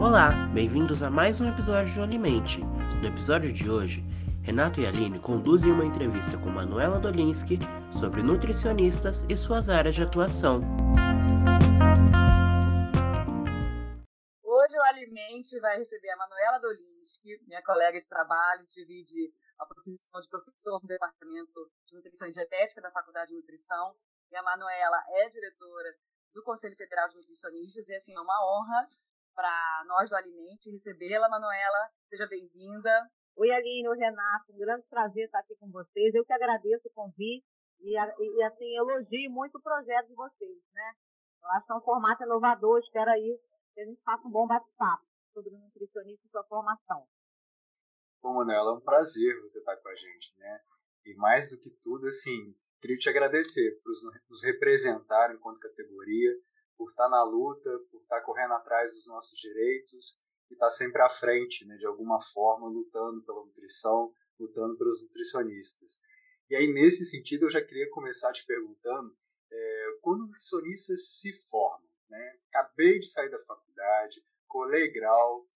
Olá, 0.00 0.48
bem-vindos 0.54 1.02
a 1.02 1.10
mais 1.10 1.42
um 1.42 1.48
episódio 1.52 1.92
de 1.92 2.00
Alimente. 2.00 2.64
No 3.02 3.06
episódio 3.06 3.52
de 3.52 3.68
hoje, 3.68 4.02
Renato 4.42 4.80
e 4.80 4.86
Aline 4.86 5.20
conduzem 5.20 5.70
uma 5.70 5.84
entrevista 5.84 6.38
com 6.38 6.48
Manuela 6.48 6.98
Dolinski 6.98 7.58
sobre 7.92 8.22
nutricionistas 8.22 9.24
e 9.28 9.36
suas 9.36 9.68
áreas 9.68 9.94
de 9.94 10.02
atuação. 10.02 10.62
Hoje 14.42 14.78
o 14.78 14.82
Alimente 14.88 15.60
vai 15.60 15.76
receber 15.76 16.08
a 16.12 16.16
Manuela 16.16 16.58
Dolinski, 16.60 17.38
minha 17.46 17.62
colega 17.62 18.00
de 18.00 18.06
trabalho, 18.08 18.64
divide 18.68 19.34
a 19.58 19.66
profissão 19.66 20.18
de 20.18 20.28
professor 20.30 20.80
no 20.80 20.88
Departamento 20.88 21.70
de 21.84 21.94
Nutrição 21.94 22.26
e 22.26 22.32
Dietética 22.32 22.80
da 22.80 22.90
Faculdade 22.90 23.32
de 23.32 23.36
Nutrição. 23.36 23.94
E 24.32 24.36
a 24.36 24.42
Manuela 24.42 24.96
é 25.18 25.28
diretora 25.28 25.94
do 26.32 26.42
Conselho 26.42 26.74
Federal 26.74 27.06
de 27.06 27.16
Nutricionistas 27.16 27.86
e 27.86 27.94
assim 27.94 28.16
é 28.16 28.20
uma 28.20 28.40
honra 28.46 28.88
para 29.40 29.84
nós 29.86 30.10
do 30.10 30.16
Alimente 30.16 30.70
recebê-la, 30.70 31.26
Manuela. 31.26 31.88
Seja 32.10 32.26
bem-vinda. 32.26 33.10
Oi, 33.36 33.50
Aline, 33.50 33.88
oi, 33.88 33.96
Renato. 33.96 34.52
Um 34.52 34.58
grande 34.58 34.84
prazer 34.90 35.24
estar 35.24 35.38
aqui 35.38 35.56
com 35.56 35.70
vocês. 35.70 36.14
Eu 36.14 36.26
que 36.26 36.32
agradeço 36.34 36.88
o 36.88 36.92
convite 36.92 37.46
e, 37.80 37.96
e 37.96 38.42
assim, 38.42 38.76
elogio 38.76 39.30
muito 39.30 39.56
o 39.56 39.62
projeto 39.62 40.08
de 40.08 40.14
vocês, 40.14 40.58
né? 40.74 40.92
Eu 41.42 41.48
acho 41.52 41.66
que 41.66 41.72
é 41.72 41.74
um 41.74 41.80
formato 41.80 42.22
inovador. 42.22 42.80
Espero 42.80 43.10
aí 43.10 43.40
que 43.72 43.80
a 43.80 43.86
gente 43.86 44.02
faça 44.02 44.28
um 44.28 44.30
bom 44.30 44.46
bate-papo 44.46 45.06
sobre 45.32 45.54
o 45.54 45.58
nutricionista 45.58 46.26
e 46.26 46.30
sua 46.30 46.44
formação. 46.44 47.06
Bom, 48.22 48.34
Manuela, 48.34 48.72
é 48.72 48.74
um 48.74 48.80
prazer 48.80 49.40
você 49.40 49.58
estar 49.58 49.76
com 49.78 49.88
a 49.88 49.94
gente, 49.94 50.36
né? 50.36 50.60
E 51.06 51.14
mais 51.14 51.48
do 51.48 51.58
que 51.58 51.70
tudo, 51.80 52.06
assim, 52.08 52.54
queria 52.78 52.98
te 52.98 53.08
agradecer 53.08 53.80
por 53.82 53.92
nos 54.28 54.44
representar 54.44 55.34
enquanto 55.34 55.60
categoria, 55.60 56.30
por 56.80 56.88
estar 56.88 57.10
na 57.10 57.22
luta, 57.22 57.70
por 57.90 58.00
estar 58.00 58.22
correndo 58.22 58.54
atrás 58.54 58.94
dos 58.94 59.06
nossos 59.06 59.38
direitos 59.38 60.18
e 60.48 60.54
estar 60.54 60.70
sempre 60.70 61.02
à 61.02 61.10
frente, 61.10 61.66
né, 61.66 61.76
de 61.76 61.86
alguma 61.86 62.18
forma, 62.22 62.66
lutando 62.68 63.22
pela 63.22 63.44
nutrição, 63.44 64.10
lutando 64.38 64.78
pelos 64.78 65.02
nutricionistas. 65.02 66.00
E 66.48 66.56
aí, 66.56 66.72
nesse 66.72 67.04
sentido, 67.04 67.44
eu 67.44 67.50
já 67.50 67.62
queria 67.62 67.90
começar 67.90 68.32
te 68.32 68.46
perguntando, 68.46 69.14
é, 69.52 69.86
quando 70.00 70.24
nutricionistas 70.24 71.06
se 71.06 71.34
formam, 71.50 71.86
né, 72.08 72.38
acabei 72.48 72.98
de 72.98 73.08
sair 73.08 73.28
da 73.28 73.38
faculdade, 73.40 74.24
colei 74.48 74.90
grau, 74.90 75.40
o 75.40 75.48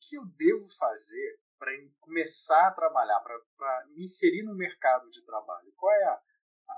que 0.00 0.16
eu 0.16 0.24
devo 0.38 0.66
fazer 0.78 1.40
para 1.58 1.72
começar 2.00 2.68
a 2.68 2.72
trabalhar, 2.72 3.20
para 3.20 3.86
me 3.88 4.04
inserir 4.04 4.44
no 4.44 4.54
mercado 4.54 5.10
de 5.10 5.22
trabalho? 5.26 5.70
Qual 5.76 5.92
é 5.92 6.04
a, 6.04 6.22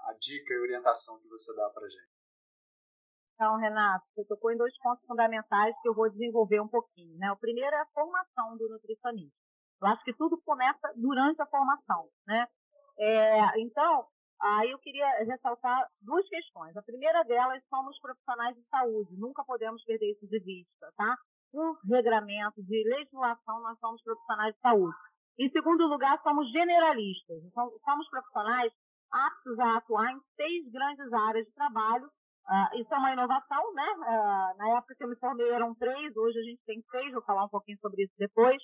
a 0.09 0.17
dica 0.21 0.53
e 0.53 0.59
orientação 0.59 1.21
que 1.21 1.29
você 1.29 1.55
dá 1.55 1.71
para 1.71 1.89
gente? 1.89 2.12
Então, 3.43 3.57
Renato, 3.57 4.07
você 4.15 4.25
tocou 4.27 4.53
em 4.53 4.57
dois 4.57 4.73
pontos 4.79 5.05
fundamentais 5.05 5.75
que 5.83 5.89
eu 5.89 5.95
vou 5.95 6.09
desenvolver 6.09 6.61
um 6.61 6.69
pouquinho. 6.69 7.19
Né? 7.19 7.29
O 7.33 7.37
primeiro 7.37 7.75
é 7.75 7.81
a 7.81 7.87
formação 7.87 8.57
do 8.57 8.69
nutricionista. 8.69 9.35
Eu 9.83 9.89
acho 9.89 10.05
que 10.05 10.15
tudo 10.15 10.41
começa 10.45 10.93
durante 10.95 11.43
a 11.43 11.47
formação. 11.47 12.07
Né? 12.25 12.47
É, 13.01 13.61
então, 13.61 14.07
aí 14.41 14.71
eu 14.71 14.79
queria 14.79 15.25
ressaltar 15.25 15.89
duas 16.01 16.25
questões. 16.29 16.77
A 16.77 16.83
primeira 16.83 17.25
delas, 17.25 17.61
somos 17.69 17.99
profissionais 17.99 18.55
de 18.55 18.63
saúde, 18.69 19.19
nunca 19.19 19.43
podemos 19.43 19.83
perder 19.83 20.13
isso 20.13 20.29
de 20.29 20.39
vista. 20.39 20.93
Tá? 20.97 21.17
Por 21.51 21.81
regramento 21.91 22.63
de 22.63 22.89
legislação, 22.89 23.61
nós 23.61 23.77
somos 23.81 24.01
profissionais 24.05 24.55
de 24.55 24.61
saúde. 24.61 24.97
Em 25.41 25.51
segundo 25.51 25.85
lugar, 25.89 26.17
somos 26.23 26.49
generalistas. 26.53 27.43
Então, 27.43 27.73
somos 27.85 28.09
profissionais 28.09 28.73
aptos 29.11 29.59
a 29.59 29.79
atuar 29.79 30.13
em 30.13 30.21
seis 30.37 30.71
grandes 30.71 31.13
áreas 31.13 31.45
de 31.45 31.53
trabalho 31.55 32.09
Uh, 32.49 32.81
isso 32.81 32.93
é 32.93 32.99
uma 32.99 33.13
inovação, 33.13 33.73
né? 33.75 33.87
Uh, 33.99 34.57
na 34.59 34.77
época 34.79 34.95
que 34.97 35.05
eu 35.05 35.09
me 35.09 35.17
formei 35.17 35.49
eram 35.51 35.75
três, 35.75 36.17
hoje 36.17 36.39
a 36.39 36.43
gente 36.43 36.63
tem 36.65 36.83
seis, 36.91 37.13
vou 37.13 37.23
falar 37.23 37.45
um 37.45 37.49
pouquinho 37.49 37.79
sobre 37.79 38.03
isso 38.05 38.15
depois. 38.19 38.61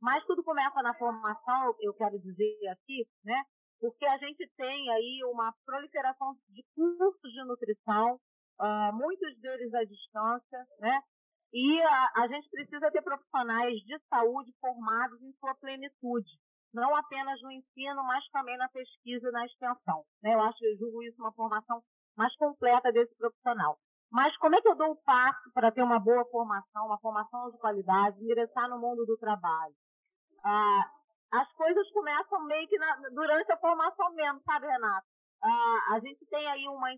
Mas 0.00 0.24
tudo 0.24 0.42
começa 0.42 0.80
na 0.82 0.94
formação, 0.94 1.74
eu 1.80 1.92
quero 1.94 2.18
dizer 2.20 2.68
aqui, 2.68 3.06
né? 3.24 3.42
Porque 3.80 4.06
a 4.06 4.16
gente 4.18 4.48
tem 4.56 4.90
aí 4.92 5.20
uma 5.24 5.52
proliferação 5.66 6.34
de 6.48 6.64
cursos 6.74 7.32
de 7.32 7.44
nutrição, 7.44 8.18
uh, 8.60 8.92
muitos 8.94 9.38
deles 9.40 9.74
à 9.74 9.84
distância, 9.84 10.66
né? 10.78 11.00
E 11.52 11.82
a, 11.82 12.10
a 12.22 12.28
gente 12.28 12.48
precisa 12.48 12.90
ter 12.92 13.02
profissionais 13.02 13.74
de 13.80 13.98
saúde 14.08 14.52
formados 14.60 15.20
em 15.20 15.32
sua 15.32 15.54
plenitude, 15.56 16.38
não 16.72 16.94
apenas 16.94 17.42
no 17.42 17.50
ensino, 17.50 18.04
mas 18.04 18.24
também 18.30 18.56
na 18.56 18.68
pesquisa 18.68 19.28
e 19.28 19.32
na 19.32 19.44
extensão. 19.44 20.04
Né? 20.22 20.34
Eu 20.34 20.40
acho, 20.42 20.64
eu 20.64 20.78
julgo 20.78 21.02
isso 21.02 21.20
uma 21.20 21.32
formação 21.32 21.82
mais 22.16 22.34
completa 22.36 22.92
desse 22.92 23.14
profissional. 23.16 23.78
Mas 24.10 24.36
como 24.38 24.56
é 24.56 24.60
que 24.60 24.68
eu 24.68 24.74
dou 24.74 24.92
o 24.92 25.02
passo 25.02 25.52
para 25.54 25.70
ter 25.70 25.82
uma 25.82 26.00
boa 26.00 26.24
formação, 26.26 26.86
uma 26.86 26.98
formação 26.98 27.50
de 27.50 27.58
qualidade, 27.58 28.22
ingressar 28.22 28.68
no 28.68 28.78
mundo 28.78 29.06
do 29.06 29.16
trabalho? 29.16 29.74
Ah, 30.44 30.90
as 31.32 31.52
coisas 31.52 31.88
começam 31.92 32.44
meio 32.44 32.66
que 32.68 32.76
na, 32.78 32.96
durante 33.10 33.52
a 33.52 33.56
formação 33.58 34.12
mesmo, 34.14 34.40
sabe, 34.42 34.66
Renato? 34.66 35.06
Ah, 35.42 35.94
a 35.94 36.00
gente 36.00 36.26
tem 36.26 36.46
aí 36.48 36.66
uma, 36.66 36.88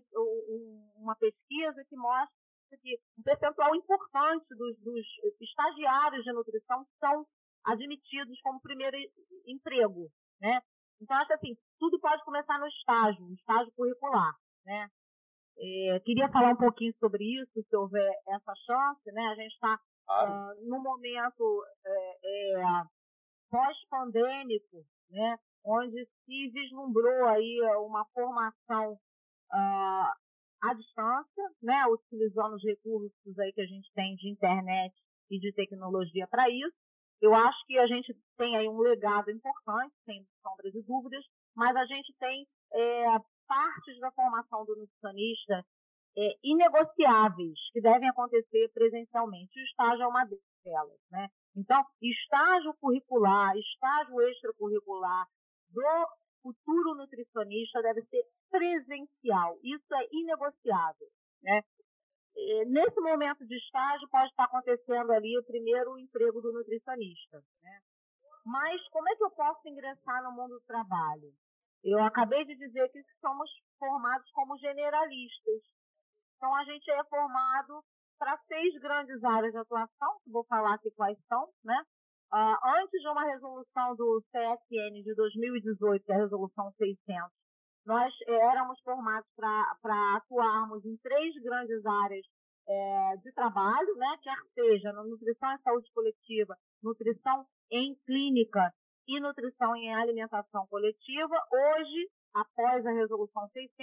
uma 0.97 1.15
pesquisa 1.15 1.85
que 1.87 1.95
mostra 1.95 2.33
que 2.81 2.99
um 3.19 3.23
percentual 3.23 3.75
importante 3.75 4.47
dos, 4.55 4.75
dos 4.79 5.05
estagiários 5.39 6.23
de 6.23 6.33
nutrição 6.33 6.83
são 6.99 7.25
admitidos 7.65 8.41
como 8.41 8.59
primeiro 8.61 8.97
emprego, 9.45 10.09
né? 10.41 10.59
Então, 10.99 11.15
acho 11.17 11.33
assim, 11.33 11.55
tudo 11.79 11.99
pode 11.99 12.23
começar 12.23 12.57
no 12.59 12.67
estágio, 12.67 13.25
no 13.25 13.33
estágio 13.33 13.71
curricular, 13.75 14.33
né? 14.65 14.89
É, 15.57 15.99
queria 15.99 16.29
falar 16.29 16.51
um 16.51 16.57
pouquinho 16.57 16.93
sobre 16.99 17.23
isso, 17.23 17.63
se 17.63 17.75
houver 17.75 18.11
essa 18.27 18.53
chance, 18.65 19.11
né? 19.11 19.21
A 19.27 19.35
gente 19.35 19.53
está 19.53 19.79
claro. 20.05 20.31
uh, 20.31 20.67
no 20.67 20.81
momento 20.81 21.63
é, 21.85 22.17
é, 22.23 22.63
pós-pandêmico, 23.49 24.83
né? 25.09 25.37
Onde 25.65 26.05
se 26.25 26.49
vislumbrou 26.49 27.25
aí 27.27 27.59
uma 27.85 28.05
formação 28.13 28.93
uh, 28.93 30.11
à 30.63 30.73
distância, 30.75 31.43
né? 31.61 31.85
Utilizando 31.87 32.55
os 32.55 32.63
recursos 32.63 33.39
aí 33.39 33.53
que 33.53 33.61
a 33.61 33.67
gente 33.67 33.91
tem 33.93 34.15
de 34.15 34.29
internet 34.29 34.93
e 35.29 35.39
de 35.39 35.53
tecnologia 35.53 36.27
para 36.27 36.49
isso. 36.49 36.75
Eu 37.21 37.33
acho 37.33 37.65
que 37.65 37.77
a 37.79 37.87
gente 37.87 38.13
tem 38.37 38.57
aí 38.57 38.67
um 38.67 38.79
legado 38.79 39.31
importante, 39.31 39.93
sem 40.03 40.25
sombra 40.41 40.69
de 40.69 40.81
dúvidas, 40.81 41.23
mas 41.55 41.73
a 41.75 41.85
gente 41.85 42.13
tem 42.19 42.45
é, 42.73 43.05
partes 43.47 43.99
da 43.99 44.11
formação 44.11 44.65
do 44.65 44.75
nutricionista 44.75 45.65
é, 46.15 46.37
inegociáveis 46.43 47.59
que 47.71 47.81
devem 47.81 48.09
acontecer 48.09 48.69
presencialmente. 48.73 49.59
O 49.59 49.63
estágio 49.63 50.03
é 50.03 50.07
uma 50.07 50.25
delas, 50.63 50.99
né? 51.11 51.27
Então, 51.55 51.83
estágio 52.01 52.73
curricular, 52.79 53.55
estágio 53.57 54.21
extracurricular 54.21 55.27
do 55.69 55.81
futuro 56.41 56.95
nutricionista 56.95 57.81
deve 57.81 58.01
ser 58.03 58.23
presencial. 58.49 59.57
Isso 59.63 59.95
é 59.95 60.07
inegociável, 60.11 61.07
né? 61.41 61.61
E 62.35 62.65
nesse 62.65 62.99
momento 62.99 63.45
de 63.45 63.55
estágio 63.55 64.09
pode 64.09 64.29
estar 64.29 64.45
acontecendo 64.45 65.11
ali 65.11 65.37
o 65.37 65.45
primeiro 65.45 65.97
emprego 65.99 66.41
do 66.41 66.51
nutricionista, 66.51 67.43
né? 67.61 67.79
Mas 68.45 68.81
como 68.89 69.07
é 69.09 69.15
que 69.15 69.23
eu 69.23 69.31
posso 69.31 69.67
ingressar 69.67 70.23
no 70.23 70.31
mundo 70.31 70.59
do 70.59 70.65
trabalho? 70.65 71.33
Eu 71.83 71.99
acabei 72.03 72.45
de 72.45 72.55
dizer 72.55 72.89
que 72.89 73.01
somos 73.19 73.49
formados 73.77 74.29
como 74.31 74.57
generalistas. 74.57 75.61
Então, 76.37 76.55
a 76.55 76.63
gente 76.63 76.89
é 76.89 77.03
formado 77.05 77.83
para 78.17 78.37
seis 78.47 78.79
grandes 78.79 79.23
áreas 79.23 79.51
de 79.51 79.57
atuação, 79.57 80.17
vou 80.27 80.45
falar 80.45 80.75
aqui 80.75 80.89
quais 80.91 81.17
são, 81.27 81.49
né? 81.63 81.81
Uh, 82.31 82.57
antes 82.81 83.01
de 83.01 83.07
uma 83.09 83.25
resolução 83.25 83.95
do 83.95 84.23
CSN 84.31 85.03
de 85.03 85.13
2018, 85.13 86.05
que 86.05 86.11
é 86.11 86.15
a 86.15 86.19
resolução 86.19 86.71
600, 86.71 87.31
nós 87.85 88.13
eh, 88.27 88.33
éramos 88.33 88.79
formados 88.81 89.29
para 89.35 90.15
atuarmos 90.15 90.85
em 90.85 90.97
três 90.97 91.35
grandes 91.43 91.85
áreas 91.85 92.25
é, 92.67 93.17
de 93.17 93.31
trabalho, 93.33 93.95
né? 93.97 94.17
quer 94.23 94.37
seja 94.53 94.93
na 94.93 95.03
nutrição 95.03 95.53
e 95.53 95.61
saúde 95.61 95.91
coletiva, 95.93 96.55
nutrição 96.81 97.45
em 97.69 97.93
clínica 98.05 98.73
e 99.07 99.19
nutrição 99.19 99.75
em 99.75 99.93
alimentação 99.93 100.65
coletiva. 100.67 101.35
Hoje, 101.51 102.09
após 102.33 102.85
a 102.85 102.91
resolução 102.91 103.47
600, 103.49 103.77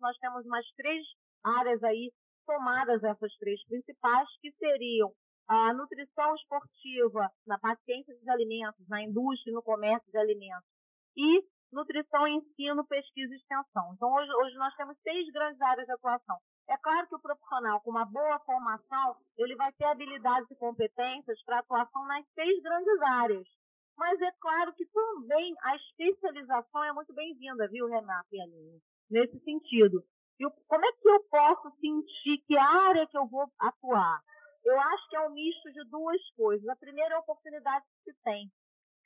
nós 0.00 0.16
temos 0.18 0.44
mais 0.46 0.66
três 0.76 1.02
áreas 1.44 1.82
aí 1.82 2.12
somadas 2.44 3.02
essas 3.02 3.36
três 3.38 3.62
principais, 3.66 4.28
que 4.40 4.52
seriam 4.52 5.12
a 5.48 5.72
nutrição 5.74 6.34
esportiva 6.34 7.30
na 7.46 7.58
paciência 7.58 8.14
de 8.16 8.30
alimentos, 8.30 8.88
na 8.88 9.02
indústria 9.02 9.50
e 9.50 9.54
no 9.54 9.62
comércio 9.62 10.10
de 10.10 10.18
alimentos, 10.18 10.68
e 11.16 11.44
nutrição, 11.72 12.26
ensino, 12.26 12.86
pesquisa 12.86 13.32
e 13.32 13.36
extensão. 13.36 13.92
Então, 13.94 14.12
hoje, 14.12 14.32
hoje 14.32 14.56
nós 14.56 14.74
temos 14.76 14.96
seis 15.02 15.30
grandes 15.32 15.60
áreas 15.60 15.86
de 15.86 15.92
atuação. 15.92 16.36
É 16.68 16.76
claro 16.78 17.06
que 17.08 17.14
o 17.14 17.20
profissional 17.20 17.80
com 17.80 17.90
uma 17.90 18.04
boa 18.04 18.38
formação, 18.40 19.16
ele 19.36 19.54
vai 19.54 19.72
ter 19.72 19.84
habilidades 19.84 20.50
e 20.50 20.56
competências 20.56 21.42
para 21.44 21.60
atuação 21.60 22.06
nas 22.06 22.26
seis 22.34 22.60
grandes 22.62 23.00
áreas. 23.02 23.48
Mas 23.96 24.20
é 24.20 24.30
claro 24.40 24.74
que 24.74 24.84
também 24.86 25.54
a 25.62 25.76
especialização 25.76 26.84
é 26.84 26.92
muito 26.92 27.14
bem-vinda, 27.14 27.66
viu, 27.68 27.86
Renato 27.86 28.28
e 28.32 28.40
Aline? 28.40 28.80
Nesse 29.10 29.38
sentido. 29.40 30.04
Eu, 30.38 30.50
como 30.68 30.84
é 30.84 30.92
que 30.92 31.08
eu 31.08 31.24
posso 31.30 31.70
sentir 31.80 32.38
que 32.46 32.56
área 32.58 33.06
que 33.06 33.16
eu 33.16 33.26
vou 33.26 33.50
atuar 33.58 34.20
Eu 34.64 34.78
acho 34.78 35.08
que 35.08 35.16
é 35.16 35.20
um 35.26 35.32
misto 35.32 35.72
de 35.72 35.82
duas 35.88 36.20
coisas. 36.36 36.68
A 36.68 36.76
primeira 36.76 37.14
é 37.14 37.16
a 37.16 37.20
oportunidade 37.20 37.86
que 37.86 38.12
se 38.12 38.22
tem. 38.22 38.50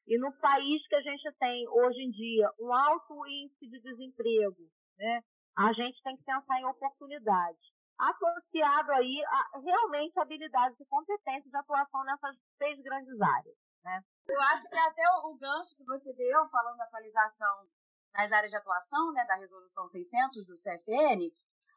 E 0.08 0.18
no 0.18 0.32
país 0.40 0.84
que 0.88 0.96
a 0.96 1.02
gente 1.02 1.30
tem 1.38 1.68
hoje 1.68 2.00
em 2.00 2.10
dia 2.10 2.50
um 2.58 2.74
alto 2.74 3.26
índice 3.26 3.68
de 3.68 3.80
desemprego, 3.80 4.66
né, 4.98 5.20
a 5.56 5.72
gente 5.72 6.02
tem 6.02 6.16
que 6.16 6.24
pensar 6.24 6.60
em 6.60 6.64
oportunidades. 6.64 7.60
Associado 7.96 8.92
aí 8.92 9.22
a 9.24 9.58
realmente 9.60 10.18
habilidades 10.18 10.80
e 10.80 10.86
competências 10.86 11.50
de 11.50 11.56
atuação 11.56 12.02
nessas 12.04 12.36
três 12.58 12.80
grandes 12.82 13.20
áreas. 13.20 13.69
Né? 13.84 14.02
Eu 14.28 14.40
acho 14.40 14.68
que 14.68 14.76
até 14.76 15.02
o, 15.16 15.30
o 15.30 15.38
gancho 15.38 15.76
que 15.76 15.84
você 15.84 16.12
deu, 16.12 16.48
falando 16.48 16.76
da 16.76 16.84
atualização 16.84 17.68
nas 18.12 18.32
áreas 18.32 18.50
de 18.50 18.56
atuação, 18.56 19.12
né, 19.12 19.24
da 19.24 19.36
resolução 19.36 19.86
600 19.86 20.44
do 20.44 20.54
CFN, 20.54 21.30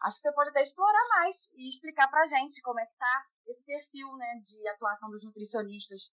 acho 0.04 0.18
que 0.18 0.22
você 0.22 0.34
pode 0.34 0.50
até 0.50 0.62
explorar 0.62 1.08
mais 1.10 1.50
e 1.54 1.70
explicar 1.70 2.08
para 2.10 2.26
gente 2.26 2.62
como 2.62 2.80
é 2.80 2.86
que 2.86 2.94
está 2.94 3.26
esse 3.48 3.64
perfil 3.64 4.16
né, 4.18 4.36
de 4.40 4.68
atuação 4.70 5.10
dos 5.10 5.24
nutricionistas. 5.24 6.12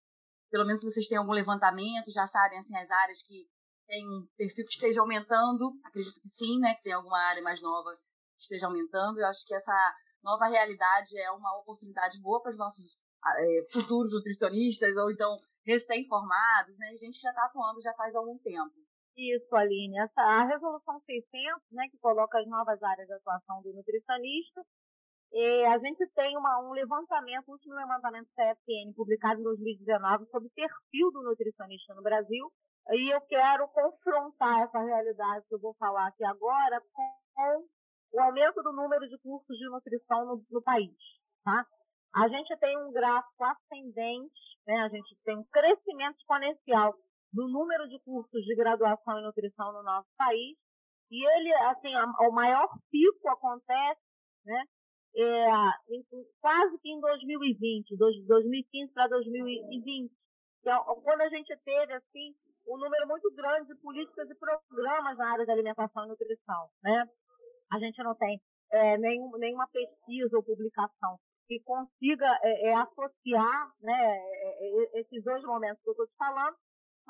Pelo 0.51 0.67
menos 0.67 0.81
se 0.81 0.91
vocês 0.91 1.09
têm 1.09 1.19
algum 1.19 1.33
levantamento, 1.33 2.13
já 2.13 2.27
sabem 2.27 2.59
assim, 2.59 2.77
as 2.77 2.91
áreas 2.91 3.23
que 3.23 3.49
tem 3.87 4.07
um 4.09 4.27
perfil 4.37 4.65
que 4.65 4.73
esteja 4.73 5.01
aumentando, 5.01 5.73
acredito 5.85 6.21
que 6.21 6.29
sim, 6.29 6.59
né, 6.59 6.75
que 6.75 6.83
tem 6.83 6.93
alguma 6.93 7.19
área 7.19 7.43
mais 7.43 7.61
nova 7.61 7.91
que 8.37 8.43
esteja 8.43 8.67
aumentando. 8.67 9.21
Eu 9.21 9.27
acho 9.27 9.45
que 9.47 9.55
essa 9.55 9.75
nova 10.23 10.47
realidade 10.47 11.19
é 11.19 11.31
uma 11.31 11.57
oportunidade 11.59 12.21
boa 12.21 12.43
para 12.43 12.51
os 12.51 12.59
nossos 12.59 12.99
é, 13.37 13.67
futuros 13.73 14.13
nutricionistas 14.13 14.97
ou 14.97 15.11
então 15.11 15.39
recém-formados, 15.67 16.79
né, 16.79 16.95
gente 16.97 17.17
que 17.17 17.23
já 17.23 17.31
está 17.31 17.45
atuando 17.45 17.83
já 17.83 17.93
faz 17.95 18.15
algum 18.15 18.39
tempo. 18.39 18.73
Isso, 19.17 19.55
Aline. 19.55 19.99
Essa, 19.99 20.21
a 20.23 20.45
resolução 20.47 21.01
600, 21.01 21.63
né, 21.73 21.89
que 21.91 21.99
coloca 21.99 22.39
as 22.39 22.47
novas 22.47 22.83
áreas 22.83 23.07
de 23.07 23.15
atuação 23.15 23.63
do 23.63 23.73
nutricionista, 23.75 24.63
é, 25.33 25.67
a 25.69 25.79
gente 25.79 26.05
tem 26.15 26.37
uma, 26.37 26.61
um 26.61 26.73
levantamento, 26.73 27.49
o 27.49 27.53
último 27.53 27.75
levantamento 27.75 28.29
CFN, 28.35 28.93
publicado 28.97 29.41
em 29.41 29.45
2019, 29.45 30.27
sobre 30.27 30.49
o 30.49 30.53
perfil 30.53 31.11
do 31.13 31.23
nutricionista 31.23 31.95
no 31.95 32.03
Brasil, 32.03 32.51
e 32.91 33.15
eu 33.15 33.21
quero 33.23 33.69
confrontar 33.69 34.63
essa 34.63 34.81
realidade 34.81 35.47
que 35.47 35.55
eu 35.55 35.61
vou 35.61 35.75
falar 35.75 36.09
aqui 36.09 36.25
agora 36.25 36.83
com 36.93 37.67
o 38.13 38.21
aumento 38.21 38.61
do 38.63 38.73
número 38.73 39.09
de 39.09 39.17
cursos 39.19 39.57
de 39.57 39.69
nutrição 39.69 40.27
no, 40.27 40.45
no 40.51 40.63
país. 40.63 40.97
Tá? 41.45 41.65
A 42.15 42.29
gente 42.29 42.57
tem 42.59 42.77
um 42.79 42.93
gráfico 42.93 43.45
ascendente, 43.45 44.59
né? 44.67 44.81
a 44.81 44.89
gente 44.89 45.17
tem 45.25 45.39
um 45.39 45.45
crescimento 45.45 46.19
exponencial 46.19 46.95
do 47.33 47.49
número 47.49 47.89
de 47.89 48.01
cursos 48.01 48.43
de 48.45 48.57
graduação 48.57 49.19
em 49.19 49.23
nutrição 49.23 49.73
no 49.73 49.83
nosso 49.83 50.09
país. 50.17 50.57
E 51.11 51.25
ele, 51.25 51.53
assim, 51.71 51.95
o 51.97 52.33
maior 52.33 52.69
pico 52.91 53.29
acontece, 53.29 54.01
né, 54.45 54.63
é, 55.17 55.51
em, 55.91 56.05
quase 56.41 56.79
que 56.81 56.89
em 56.89 57.01
2020, 57.01 57.97
2015 57.97 58.93
para 58.93 59.09
2020. 59.09 60.11
Então, 60.61 60.85
quando 61.03 61.21
a 61.23 61.29
gente 61.29 61.57
teve, 61.65 61.93
assim, 61.95 62.33
um 62.69 62.79
número 62.79 63.09
muito 63.09 63.29
grande 63.35 63.67
de 63.69 63.81
políticas 63.81 64.29
e 64.31 64.35
programas 64.37 65.19
na 65.19 65.33
área 65.33 65.47
da 65.47 65.53
alimentação 65.53 66.05
e 66.05 66.09
nutrição, 66.09 66.69
né? 66.83 67.05
A 67.73 67.79
gente 67.79 68.01
não 68.03 68.15
tem 68.15 68.41
é, 68.73 68.99
nenhum, 68.99 69.31
nenhuma 69.39 69.67
pesquisa 69.69 70.37
ou 70.37 70.45
publicação 70.45 71.19
que 71.51 71.59
consiga 71.65 72.39
é, 72.43 72.69
é, 72.69 72.75
associar 72.77 73.73
né, 73.83 74.19
é, 74.19 74.99
é, 74.99 75.01
esses 75.01 75.25
dois 75.25 75.43
momentos 75.43 75.83
que 75.83 75.91
eu 75.91 75.93
estou 75.93 76.07
te 76.07 76.17
falando 76.17 76.57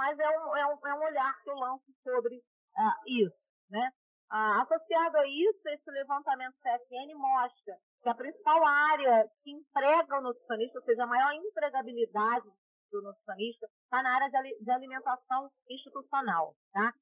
mas 0.00 0.18
é 0.18 0.28
um, 0.30 0.56
é 0.56 0.66
um, 0.66 0.86
é 0.86 0.94
um 0.94 1.04
olhar 1.04 1.42
que 1.42 1.50
eu 1.50 1.54
lanço 1.56 1.84
sobre 2.02 2.36
uh, 2.36 3.00
isso. 3.06 3.36
Né? 3.68 3.92
Uh, 4.32 4.62
associado 4.62 5.18
a 5.18 5.26
isso, 5.26 5.68
esse 5.68 5.90
levantamento 5.90 6.56
CFN 6.62 7.14
mostra 7.16 7.76
que 8.02 8.08
a 8.08 8.14
principal 8.14 8.64
área 8.64 9.28
que 9.44 9.50
emprega 9.50 10.18
o 10.18 10.22
nutricionista, 10.22 10.78
ou 10.78 10.84
seja, 10.86 11.04
a 11.04 11.06
maior 11.06 11.34
empregabilidade 11.34 12.48
do 12.90 13.02
nutricionista, 13.02 13.68
está 13.84 14.02
na 14.02 14.14
área 14.14 14.30
de, 14.30 14.64
de 14.64 14.70
alimentação 14.70 15.50
institucional, 15.68 16.54
tá? 16.72 16.94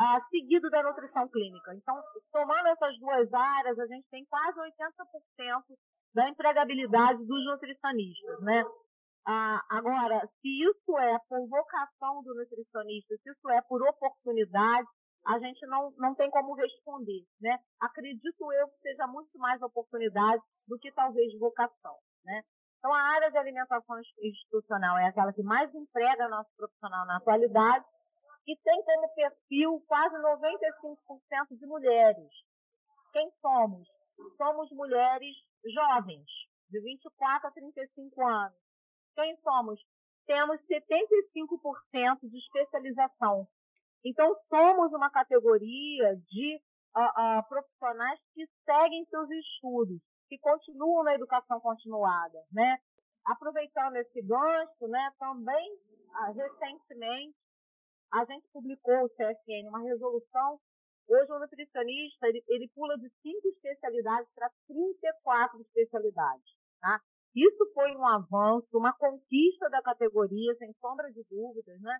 Uh, 0.00 0.28
seguido 0.30 0.70
da 0.70 0.82
nutrição 0.82 1.28
clínica. 1.28 1.74
Então, 1.74 2.02
somando 2.32 2.68
essas 2.68 2.98
duas 2.98 3.30
áreas, 3.34 3.78
a 3.78 3.86
gente 3.86 4.08
tem 4.08 4.24
quase 4.24 4.58
80% 4.58 5.62
da 6.14 6.28
empregabilidade 6.28 7.24
dos 7.24 7.44
nutricionistas, 7.46 8.40
né? 8.42 8.64
Ah, 9.26 9.62
agora, 9.70 10.26
se 10.40 10.48
isso 10.48 10.98
é 10.98 11.18
por 11.28 11.46
vocação 11.48 12.22
do 12.22 12.34
nutricionista, 12.34 13.16
se 13.16 13.30
isso 13.30 13.50
é 13.50 13.60
por 13.62 13.82
oportunidade, 13.82 14.88
a 15.26 15.38
gente 15.38 15.64
não, 15.66 15.92
não 15.98 16.14
tem 16.14 16.30
como 16.30 16.54
responder, 16.54 17.22
né? 17.40 17.58
Acredito 17.80 18.52
eu 18.52 18.68
que 18.68 18.78
seja 18.80 19.06
muito 19.06 19.36
mais 19.38 19.60
oportunidade 19.62 20.42
do 20.66 20.78
que 20.78 20.90
talvez 20.92 21.38
vocação, 21.38 21.96
né? 22.24 22.42
Então, 22.78 22.94
a 22.94 23.02
área 23.02 23.30
de 23.30 23.36
alimentação 23.36 24.00
institucional 24.22 24.96
é 24.96 25.06
aquela 25.06 25.32
que 25.34 25.42
mais 25.42 25.72
emprega 25.74 26.28
nosso 26.28 26.50
profissional 26.56 27.04
na 27.04 27.18
atualidade 27.18 27.84
e 28.46 28.56
tem 28.56 28.82
como 28.82 29.14
perfil 29.14 29.84
quase 29.86 30.16
95% 30.16 31.58
de 31.58 31.66
mulheres. 31.66 32.30
Quem 33.12 33.30
somos? 33.42 33.86
Somos 34.36 34.70
mulheres 34.72 35.36
jovens, 35.74 36.26
de 36.70 36.80
24 36.80 37.48
a 37.48 37.50
35 37.50 38.26
anos, 38.26 38.58
quem 39.14 39.36
somos? 39.42 39.80
Temos 40.26 40.60
75% 40.62 42.30
de 42.30 42.38
especialização. 42.38 43.46
Então, 44.04 44.34
somos 44.48 44.92
uma 44.92 45.10
categoria 45.10 46.16
de 46.16 46.60
uh, 46.96 47.40
uh, 47.40 47.48
profissionais 47.48 48.18
que 48.34 48.46
seguem 48.64 49.04
seus 49.06 49.28
estudos, 49.30 50.00
que 50.28 50.38
continuam 50.38 51.02
na 51.04 51.14
educação 51.14 51.60
continuada, 51.60 52.38
né? 52.52 52.78
Aproveitando 53.26 53.96
esse 53.96 54.22
gancho, 54.22 54.88
né, 54.88 55.12
também, 55.18 55.74
uh, 55.74 56.32
recentemente, 56.32 57.36
a 58.12 58.24
gente 58.24 58.48
publicou, 58.52 59.04
o 59.04 59.10
CFN, 59.10 59.68
uma 59.68 59.82
resolução. 59.82 60.58
Hoje, 61.10 61.32
o 61.32 61.40
nutricionista, 61.40 62.28
ele, 62.28 62.40
ele 62.46 62.68
pula 62.68 62.96
de 62.96 63.10
cinco 63.20 63.48
especialidades 63.48 64.30
para 64.32 64.48
34 64.68 65.60
especialidades, 65.62 66.44
tá? 66.80 67.00
Isso 67.34 67.68
foi 67.74 67.90
um 67.96 68.06
avanço, 68.06 68.68
uma 68.72 68.92
conquista 68.96 69.68
da 69.70 69.82
categoria, 69.82 70.54
sem 70.54 70.72
sombra 70.74 71.10
de 71.10 71.24
dúvidas, 71.28 71.80
né? 71.80 71.98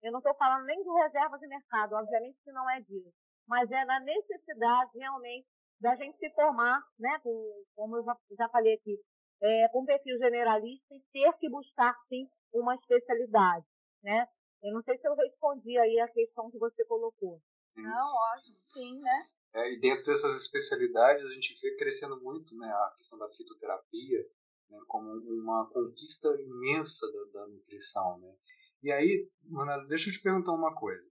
Eu 0.00 0.12
não 0.12 0.20
estou 0.20 0.32
falando 0.36 0.64
nem 0.64 0.80
de 0.80 0.88
reserva 0.88 1.38
de 1.40 1.48
mercado, 1.48 1.94
obviamente 1.94 2.38
que 2.44 2.52
não 2.52 2.70
é 2.70 2.80
disso, 2.82 3.12
mas 3.48 3.68
é 3.68 3.84
da 3.84 3.98
necessidade 3.98 4.90
realmente 4.96 5.48
da 5.80 5.96
gente 5.96 6.16
se 6.18 6.30
formar, 6.30 6.80
né? 7.00 7.18
Com, 7.20 7.64
como 7.74 7.96
eu 7.96 8.04
já, 8.04 8.16
já 8.38 8.48
falei 8.48 8.74
aqui, 8.74 8.96
é, 9.42 9.68
com 9.70 9.84
perfil 9.84 10.16
generalista 10.18 10.94
e 10.94 11.02
ter 11.12 11.32
que 11.38 11.50
buscar 11.50 11.96
sim 12.08 12.28
uma 12.54 12.76
especialidade, 12.76 13.66
né? 14.04 14.24
Eu 14.62 14.72
não 14.72 14.82
sei 14.82 14.96
se 14.98 15.08
eu 15.08 15.16
respondi 15.16 15.76
aí 15.76 15.98
a 15.98 16.06
questão 16.06 16.48
que 16.48 16.58
você 16.58 16.84
colocou. 16.84 17.40
Não, 17.76 18.14
ótimo, 18.36 18.56
sim, 18.62 19.00
né? 19.00 19.28
É, 19.54 19.72
e 19.72 19.78
dentro 19.78 20.04
dessas 20.04 20.40
especialidades 20.40 21.26
a 21.26 21.34
gente 21.34 21.54
vê 21.60 21.76
crescendo 21.76 22.20
muito, 22.20 22.56
né? 22.56 22.66
A 22.66 22.94
questão 22.96 23.18
da 23.18 23.28
fitoterapia, 23.28 24.26
né, 24.70 24.78
como 24.86 25.10
uma 25.10 25.68
conquista 25.70 26.28
imensa 26.40 27.06
da, 27.12 27.40
da 27.40 27.48
nutrição. 27.48 28.18
Né? 28.18 28.34
E 28.82 28.90
aí, 28.90 29.30
Manela, 29.44 29.86
deixa 29.86 30.08
eu 30.08 30.12
te 30.12 30.22
perguntar 30.22 30.52
uma 30.52 30.74
coisa. 30.74 31.06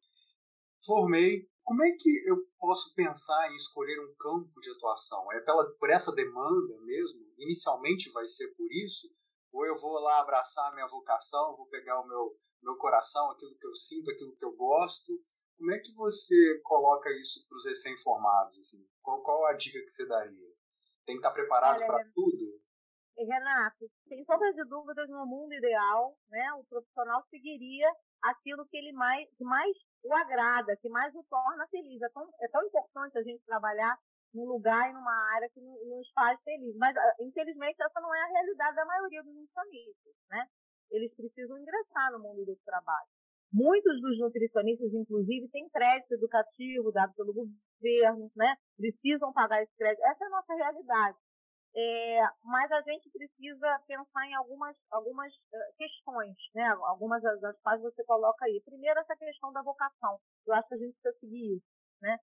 Formei, 0.83 1.47
como 1.63 1.83
é 1.83 1.91
que 1.91 2.23
eu 2.27 2.37
posso 2.57 2.93
pensar 2.95 3.51
em 3.51 3.55
escolher 3.55 3.99
um 3.99 4.15
campo 4.15 4.59
de 4.59 4.71
atuação? 4.71 5.31
É 5.31 5.39
pela, 5.41 5.69
por 5.77 5.89
essa 5.91 6.11
demanda 6.11 6.79
mesmo? 6.81 7.21
Inicialmente 7.37 8.11
vai 8.11 8.27
ser 8.27 8.47
por 8.55 8.71
isso? 8.71 9.07
Ou 9.51 9.65
eu 9.65 9.77
vou 9.77 9.93
lá 9.99 10.21
abraçar 10.21 10.69
a 10.69 10.73
minha 10.73 10.87
vocação, 10.87 11.55
vou 11.55 11.67
pegar 11.67 12.01
o 12.01 12.07
meu, 12.07 12.35
meu 12.63 12.75
coração, 12.77 13.29
aquilo 13.29 13.55
que 13.57 13.67
eu 13.67 13.75
sinto, 13.75 14.09
aquilo 14.09 14.35
que 14.35 14.45
eu 14.45 14.55
gosto? 14.55 15.13
Como 15.61 15.71
é 15.71 15.77
que 15.77 15.93
você 15.93 16.59
coloca 16.63 17.07
isso 17.21 17.45
para 17.47 17.55
os 17.55 17.65
recém-formados? 17.65 18.57
Assim? 18.57 18.83
Qual, 18.99 19.21
qual 19.21 19.45
a 19.45 19.53
dica 19.53 19.77
que 19.77 19.91
você 19.91 20.07
daria? 20.07 20.49
Tem 21.05 21.13
que 21.13 21.19
estar 21.21 21.29
preparado 21.29 21.85
para 21.85 22.03
tudo? 22.15 22.59
Renato, 23.15 23.85
sem 24.07 24.25
sombra 24.25 24.51
de 24.53 24.65
dúvidas, 24.65 25.07
no 25.07 25.23
mundo 25.23 25.53
ideal, 25.53 26.17
né, 26.31 26.51
o 26.53 26.63
profissional 26.63 27.21
seguiria 27.29 27.87
aquilo 28.23 28.65
que 28.65 28.75
ele 28.75 28.91
mais, 28.93 29.29
que 29.37 29.43
mais 29.43 29.77
o 30.03 30.11
agrada, 30.15 30.75
que 30.77 30.89
mais 30.89 31.13
o 31.13 31.23
torna 31.29 31.67
feliz. 31.67 32.01
É 32.01 32.09
tão, 32.09 32.27
é 32.41 32.47
tão 32.47 32.65
importante 32.65 33.19
a 33.19 33.21
gente 33.21 33.45
trabalhar 33.45 33.95
num 34.33 34.45
lugar 34.45 34.89
e 34.89 34.93
numa 34.93 35.13
área 35.35 35.47
que 35.49 35.61
nos 35.61 36.09
faz 36.15 36.41
feliz. 36.41 36.75
Mas, 36.77 36.97
ah, 36.97 37.15
infelizmente, 37.19 37.79
essa 37.83 38.01
não 38.01 38.15
é 38.15 38.21
a 38.23 38.31
realidade 38.31 38.75
da 38.77 38.85
maioria 38.85 39.21
dos 39.21 39.35
nutricionistas, 39.35 40.15
né? 40.27 40.47
Eles 40.89 41.13
precisam 41.13 41.59
ingressar 41.59 42.11
no 42.13 42.19
mundo 42.19 42.43
do 42.45 42.55
trabalho. 42.65 43.20
Muitos 43.53 44.01
dos 44.01 44.17
nutricionistas, 44.17 44.93
inclusive, 44.93 45.49
têm 45.49 45.69
crédito 45.69 46.13
educativo 46.13 46.91
dado 46.91 47.13
pelo 47.15 47.33
governo, 47.33 48.31
né? 48.35 48.55
Precisam 48.77 49.33
pagar 49.33 49.61
esse 49.61 49.75
crédito. 49.75 50.03
Essa 50.05 50.23
é 50.23 50.27
a 50.27 50.31
nossa 50.31 50.53
realidade. 50.53 51.17
É, 51.73 52.21
mas 52.43 52.71
a 52.71 52.81
gente 52.81 53.09
precisa 53.09 53.79
pensar 53.87 54.27
em 54.27 54.33
algumas, 54.35 54.75
algumas 54.89 55.33
uh, 55.33 55.77
questões, 55.77 56.35
né? 56.53 56.67
Algumas 56.83 57.21
das 57.21 57.59
quais 57.61 57.81
você 57.81 58.03
coloca 58.05 58.45
aí. 58.45 58.61
Primeiro, 58.63 58.99
essa 58.99 59.15
questão 59.15 59.51
da 59.53 59.61
vocação. 59.61 60.17
Eu 60.47 60.53
acho 60.53 60.67
que 60.67 60.75
a 60.75 60.77
gente 60.77 60.93
precisa 61.01 61.19
seguir 61.19 61.57
isso, 61.57 61.65
né? 62.01 62.17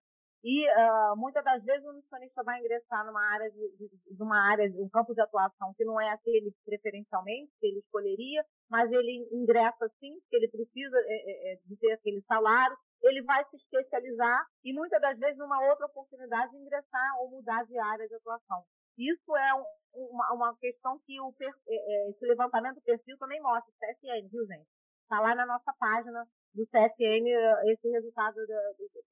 E 0.45 0.71
uh, 0.71 1.17
muitas 1.17 1.43
das 1.43 1.63
vezes 1.65 1.85
o 1.85 1.93
nutricionista 1.93 2.45
vai 2.45 2.61
ingressar 2.61 3.05
numa 3.05 3.23
área 3.35 3.51
de, 3.51 3.91
de, 4.15 4.23
uma 4.23 4.39
área, 4.51 4.71
um 4.77 4.89
campo 4.89 5.13
de 5.13 5.21
atuação 5.21 5.75
que 5.77 5.85
não 5.85 6.01
é 6.01 6.11
aquele 6.11 6.55
preferencialmente 6.65 7.51
que 7.59 7.67
ele 7.67 7.81
escolheria, 7.81 8.45
mas 8.71 8.91
ele 8.93 9.29
ingressa 9.33 9.89
sim, 9.99 10.15
porque 10.21 10.37
ele 10.37 10.49
precisa 10.49 10.97
é, 10.97 11.03
é, 11.03 11.53
é, 11.53 11.57
de 11.67 11.77
ter 11.77 11.93
aquele 11.93 12.23
salário, 12.23 12.77
ele 13.03 13.23
vai 13.23 13.45
se 13.47 13.57
especializar 13.57 14.47
e 14.65 14.73
muitas 14.73 15.01
das 15.01 15.19
vezes 15.19 15.39
numa 15.39 15.61
outra 15.71 15.87
oportunidade 15.87 16.57
ingressar 16.57 17.21
ou 17.21 17.31
mudar 17.31 17.65
de 17.65 17.77
área 17.77 18.07
de 18.07 18.15
atuação. 18.15 18.63
Isso 18.97 19.37
é 19.37 19.55
um, 19.55 19.65
uma, 20.13 20.33
uma, 20.35 20.57
questão 20.59 21.01
que 21.05 21.21
o, 21.21 21.35
é, 21.41 21.47
é, 21.69 22.11
esse 22.11 22.25
levantamento 22.27 22.77
do 22.77 22.83
perfil 22.83 23.19
também 23.19 23.41
mostra, 23.41 23.73
CSN, 23.81 24.29
viu 24.31 24.47
gente? 24.47 24.69
Está 25.03 25.21
lá 25.21 25.35
na 25.35 25.47
nossa 25.47 25.73
página 25.79 26.25
do 26.55 26.67
CSN 26.67 27.29
esse 27.67 27.89
resultado 27.89 28.37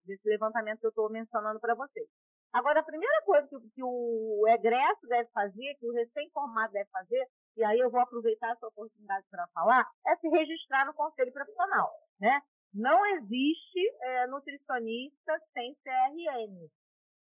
desse 0.04 0.28
levantamento 0.28 0.80
que 0.80 0.86
eu 0.86 0.90
estou 0.90 1.10
mencionando 1.10 1.60
para 1.60 1.74
vocês. 1.74 2.08
Agora, 2.52 2.80
a 2.80 2.84
primeira 2.84 3.22
coisa 3.24 3.46
que, 3.48 3.56
que 3.74 3.82
o 3.82 4.44
egresso 4.48 5.06
deve 5.08 5.28
fazer, 5.30 5.74
que 5.78 5.86
o 5.86 5.92
recém-formado 5.92 6.72
deve 6.72 6.88
fazer, 6.90 7.26
e 7.56 7.64
aí 7.64 7.78
eu 7.78 7.90
vou 7.90 8.00
aproveitar 8.00 8.52
essa 8.52 8.66
oportunidade 8.66 9.26
para 9.30 9.46
falar, 9.48 9.86
é 10.06 10.16
se 10.16 10.28
registrar 10.28 10.86
no 10.86 10.94
conselho 10.94 11.32
profissional, 11.32 11.92
né? 12.20 12.40
Não 12.72 13.04
existe 13.16 13.80
é, 14.02 14.26
nutricionista 14.26 15.38
sem 15.52 15.74
CRN. 15.76 16.68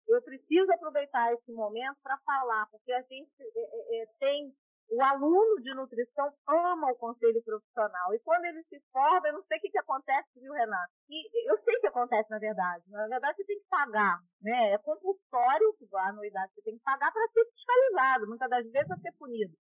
Eu 0.07 0.21
preciso 0.21 0.71
aproveitar 0.71 1.33
esse 1.33 1.51
momento 1.51 1.97
para 2.03 2.17
falar, 2.19 2.67
porque 2.69 2.91
a 2.91 3.01
gente 3.01 3.31
é, 3.41 4.01
é, 4.01 4.05
tem 4.19 4.53
o 4.93 5.01
aluno 5.01 5.61
de 5.61 5.73
nutrição 5.73 6.31
ama 6.47 6.91
o 6.91 6.95
conselho 6.95 7.41
profissional. 7.43 8.13
E 8.13 8.19
quando 8.19 8.45
ele 8.45 8.63
se 8.63 8.79
forma, 8.91 9.27
eu 9.27 9.33
não 9.33 9.43
sei 9.43 9.57
o 9.57 9.61
que, 9.61 9.69
que 9.69 9.79
acontece, 9.79 10.29
viu, 10.39 10.53
Renato? 10.53 10.91
E 11.09 11.49
eu 11.49 11.57
sei 11.63 11.75
o 11.77 11.81
que 11.81 11.87
acontece, 11.87 12.29
na 12.29 12.37
verdade. 12.37 12.83
Na 12.89 13.07
verdade, 13.07 13.37
você 13.37 13.45
tem 13.45 13.59
que 13.59 13.67
pagar. 13.69 14.19
Né? 14.41 14.73
É 14.73 14.77
compulsório 14.77 15.73
a 15.95 16.09
anuidade 16.09 16.53
você 16.53 16.61
tem 16.61 16.77
que 16.77 16.83
pagar 16.83 17.11
para 17.11 17.27
ser 17.29 17.45
fiscalizado. 17.45 18.27
Muitas 18.27 18.49
das 18.49 18.71
vezes 18.71 18.91
a 18.91 18.97
ser 18.97 19.11
punido. 19.13 19.53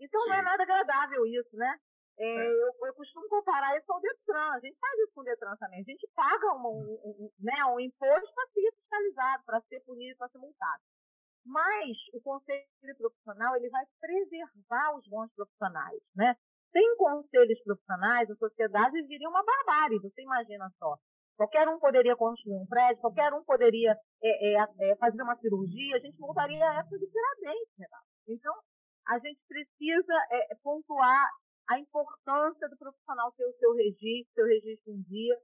Então 0.00 0.20
Sim. 0.20 0.28
não 0.28 0.36
é 0.36 0.42
nada 0.42 0.62
agradável 0.62 1.26
isso, 1.26 1.56
né? 1.56 1.78
É, 2.18 2.24
é. 2.24 2.48
Eu, 2.48 2.72
eu, 2.86 2.94
costumo 2.94 3.28
comparar 3.28 3.76
isso 3.76 3.92
ao 3.92 4.00
Detran. 4.00 4.52
A 4.52 4.60
gente 4.60 4.78
faz 4.78 4.98
isso 5.00 5.12
com 5.14 5.20
o 5.20 5.24
Detran 5.24 5.56
também. 5.56 5.80
A 5.80 5.84
gente 5.84 6.08
paga 6.14 6.54
um, 6.54 6.66
um, 6.66 7.00
um, 7.04 7.30
né, 7.40 7.64
um 7.66 7.80
imposto 7.80 8.34
para 8.34 8.46
ser 8.48 8.72
fiscalizado, 8.72 9.44
para 9.44 9.60
ser 9.62 9.80
punido, 9.80 10.16
para 10.16 10.28
ser 10.28 10.38
multado. 10.38 10.82
Mas 11.46 11.96
o 12.12 12.20
conselho 12.20 12.66
profissional 12.98 13.54
ele 13.54 13.70
vai 13.70 13.84
preservar 14.00 14.96
os 14.96 15.06
bons 15.08 15.32
profissionais, 15.34 16.02
né? 16.14 16.34
Sem 16.72 16.96
conselhos 16.96 17.62
profissionais, 17.62 18.28
a 18.28 18.34
sociedade 18.34 19.00
viria 19.06 19.28
uma 19.28 19.44
barbárie, 19.44 20.00
você 20.00 20.22
imagina 20.22 20.68
só. 20.78 20.96
Qualquer 21.36 21.68
um 21.68 21.78
poderia 21.78 22.16
construir 22.16 22.56
um 22.56 22.66
prédio, 22.66 23.00
qualquer 23.00 23.32
um 23.32 23.44
poderia 23.44 23.96
é, 24.22 24.58
é, 24.58 24.90
é, 24.90 24.96
fazer 24.96 25.22
uma 25.22 25.36
cirurgia, 25.36 25.96
a 25.96 26.00
gente 26.00 26.18
voltaria 26.18 26.64
a 26.68 26.80
época 26.80 26.98
de 26.98 27.06
Tiradentes, 27.06 27.74
Renato. 27.78 28.06
Então, 28.28 28.54
a 29.06 29.18
gente 29.18 29.40
precisa 29.46 30.14
é, 30.30 30.54
pontuar 30.62 31.30
a 31.68 31.78
importância 31.78 32.68
do 32.68 32.76
profissional 32.76 33.32
ter 33.32 33.44
o 33.44 33.56
seu 33.58 33.72
registro, 33.74 34.34
seu 34.34 34.46
registro 34.46 34.92
em 34.92 35.02
dia, 35.02 35.38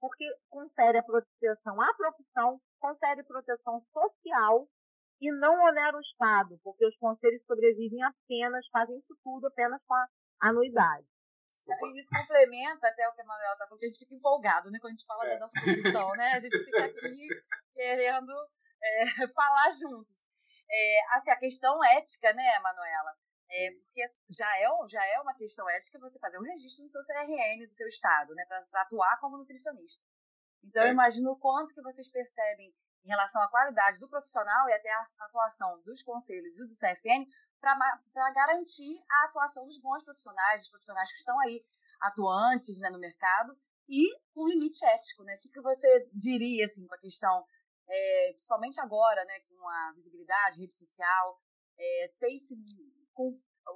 porque 0.00 0.24
confere 0.50 0.98
a 0.98 1.02
proteção 1.02 1.80
à 1.80 1.94
profissão, 1.94 2.60
confere 2.80 3.22
proteção 3.22 3.80
social 3.92 4.66
e 5.20 5.32
não 5.32 5.54
onera 5.64 5.96
o 5.96 6.00
Estado, 6.00 6.58
porque 6.62 6.84
os 6.86 6.96
conselhos 6.96 7.44
sobrevivem 7.46 8.02
apenas, 8.02 8.66
fazem 8.68 8.98
isso 8.98 9.16
tudo 9.22 9.46
apenas 9.46 9.80
com 9.86 9.94
a 9.94 10.08
anuidade. 10.40 11.06
E 11.66 11.98
isso 11.98 12.10
complementa 12.10 12.88
até 12.88 13.08
o 13.08 13.14
que 13.14 13.22
a 13.22 13.24
Manuela 13.24 13.52
está 13.52 13.64
falando, 13.64 13.70
porque 13.70 13.86
a 13.86 13.88
gente 13.88 13.98
fica 13.98 14.14
empolgado 14.14 14.70
né, 14.70 14.78
quando 14.78 14.92
a 14.92 14.96
gente 14.96 15.06
fala 15.06 15.26
é. 15.26 15.34
da 15.34 15.40
nossa 15.40 15.60
profissão, 15.62 16.10
né? 16.12 16.32
A 16.32 16.38
gente 16.38 16.58
fica 16.62 16.84
aqui 16.84 17.28
querendo 17.72 18.32
é, 18.82 19.04
falar 19.34 19.70
juntos. 19.72 20.24
É, 20.70 21.14
assim, 21.14 21.30
a 21.30 21.36
questão 21.36 21.82
ética, 21.84 22.32
né, 22.34 22.58
Manuela? 22.58 23.16
É, 23.50 23.68
porque 23.70 24.02
já 24.30 24.58
é, 24.58 24.66
já 24.88 25.06
é 25.06 25.20
uma 25.20 25.34
questão 25.34 25.68
ética 25.70 25.98
você 25.98 26.18
fazer 26.18 26.38
o 26.38 26.42
registro 26.42 26.82
no 26.82 26.88
seu 26.88 27.00
CRN 27.00 27.64
do 27.64 27.72
seu 27.72 27.88
estado, 27.88 28.34
né, 28.34 28.44
para 28.46 28.82
atuar 28.82 29.18
como 29.20 29.38
nutricionista. 29.38 30.02
Então, 30.62 30.82
é. 30.82 30.88
eu 30.88 30.92
imagino 30.92 31.30
o 31.30 31.38
quanto 31.38 31.74
que 31.74 31.82
vocês 31.82 32.10
percebem 32.10 32.74
em 33.04 33.08
relação 33.08 33.42
à 33.42 33.48
qualidade 33.48 33.98
do 33.98 34.08
profissional 34.08 34.68
e 34.68 34.72
até 34.72 34.90
a 34.90 35.04
atuação 35.20 35.80
dos 35.82 36.02
conselhos 36.02 36.56
e 36.56 36.66
do 36.66 36.72
CFN 36.72 37.26
para 37.60 38.32
garantir 38.32 39.02
a 39.10 39.24
atuação 39.26 39.64
dos 39.64 39.78
bons 39.78 40.02
profissionais, 40.02 40.62
dos 40.62 40.70
profissionais 40.70 41.10
que 41.10 41.18
estão 41.18 41.38
aí 41.40 41.64
atuantes 42.00 42.80
né, 42.80 42.90
no 42.90 42.98
mercado 42.98 43.56
e 43.88 44.14
um 44.36 44.46
limite 44.46 44.84
ético. 44.84 45.22
Né? 45.24 45.36
O 45.36 45.40
que, 45.40 45.48
que 45.48 45.60
você 45.60 46.08
diria 46.12 46.66
assim, 46.66 46.86
com 46.86 46.94
a 46.94 46.98
questão, 46.98 47.44
é, 47.88 48.30
principalmente 48.32 48.80
agora, 48.80 49.24
né, 49.24 49.40
com 49.48 49.68
a 49.68 49.92
visibilidade, 49.94 50.60
rede 50.60 50.74
social, 50.74 51.40
é, 51.78 52.12
tem 52.18 52.38
se, 52.38 52.54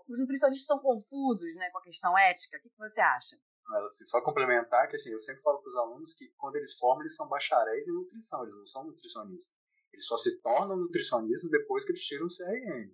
os 0.09 0.19
nutricionistas 0.19 0.63
estão 0.63 0.79
confusos 0.79 1.55
né, 1.57 1.71
com 1.71 1.79
a 1.79 1.83
questão 1.83 2.17
ética? 2.19 2.59
O 2.59 2.61
que, 2.61 2.71
que 2.71 2.79
você 2.79 3.01
acha? 3.01 3.39
Assim, 3.87 4.05
só 4.07 4.23
complementar 4.23 4.89
que 4.89 4.97
assim, 4.97 5.11
eu 5.11 5.21
sempre 5.21 5.43
falo 5.43 5.59
para 5.59 5.69
os 5.69 5.77
alunos 5.77 6.15
que 6.15 6.29
quando 6.39 6.57
eles 6.57 6.75
formam, 6.75 7.03
eles 7.03 7.15
são 7.15 7.29
bacharéis 7.29 7.87
em 7.87 7.93
nutrição, 7.93 8.41
eles 8.41 8.57
não 8.57 8.67
são 8.67 8.85
nutricionistas. 8.85 9.55
Eles 9.93 10.07
só 10.07 10.17
se 10.17 10.41
tornam 10.41 10.77
nutricionistas 10.77 11.51
depois 11.51 11.85
que 11.85 11.93
eles 11.93 12.03
tiram 12.03 12.27
o 12.27 12.29
CRN. 12.29 12.91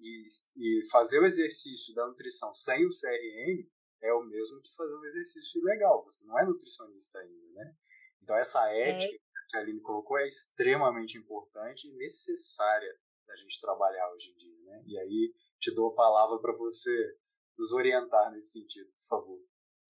E, 0.00 0.26
e 0.56 0.90
fazer 0.90 1.18
o 1.18 1.24
exercício 1.24 1.94
da 1.94 2.06
nutrição 2.06 2.52
sem 2.52 2.86
o 2.86 2.90
CRN 2.90 3.68
é 4.00 4.12
o 4.12 4.22
mesmo 4.22 4.60
que 4.60 4.74
fazer 4.74 4.96
um 4.96 5.04
exercício 5.04 5.62
legal. 5.62 6.04
Você 6.04 6.24
não 6.24 6.38
é 6.38 6.44
nutricionista 6.44 7.18
ainda, 7.18 7.48
né? 7.52 7.74
Então 8.22 8.36
essa 8.36 8.70
é. 8.70 8.90
ética 8.90 9.14
é. 9.14 9.18
que 9.48 9.56
a 9.56 9.60
Aline 9.60 9.80
colocou 9.80 10.18
é 10.18 10.26
extremamente 10.26 11.16
importante 11.16 11.88
e 11.88 11.96
necessária 11.96 12.94
da 13.26 13.34
gente 13.34 13.60
trabalhar 13.60 14.10
hoje 14.12 14.30
em 14.30 14.36
dia, 14.36 14.62
né? 14.64 14.82
E 14.86 14.98
aí 14.98 15.34
te 15.60 15.74
dou 15.74 15.90
a 15.92 15.94
palavra 15.94 16.38
para 16.38 16.56
você 16.56 17.18
nos 17.58 17.72
orientar 17.72 18.30
nesse 18.30 18.52
sentido, 18.52 18.90
por 19.00 19.08
favor. 19.08 19.40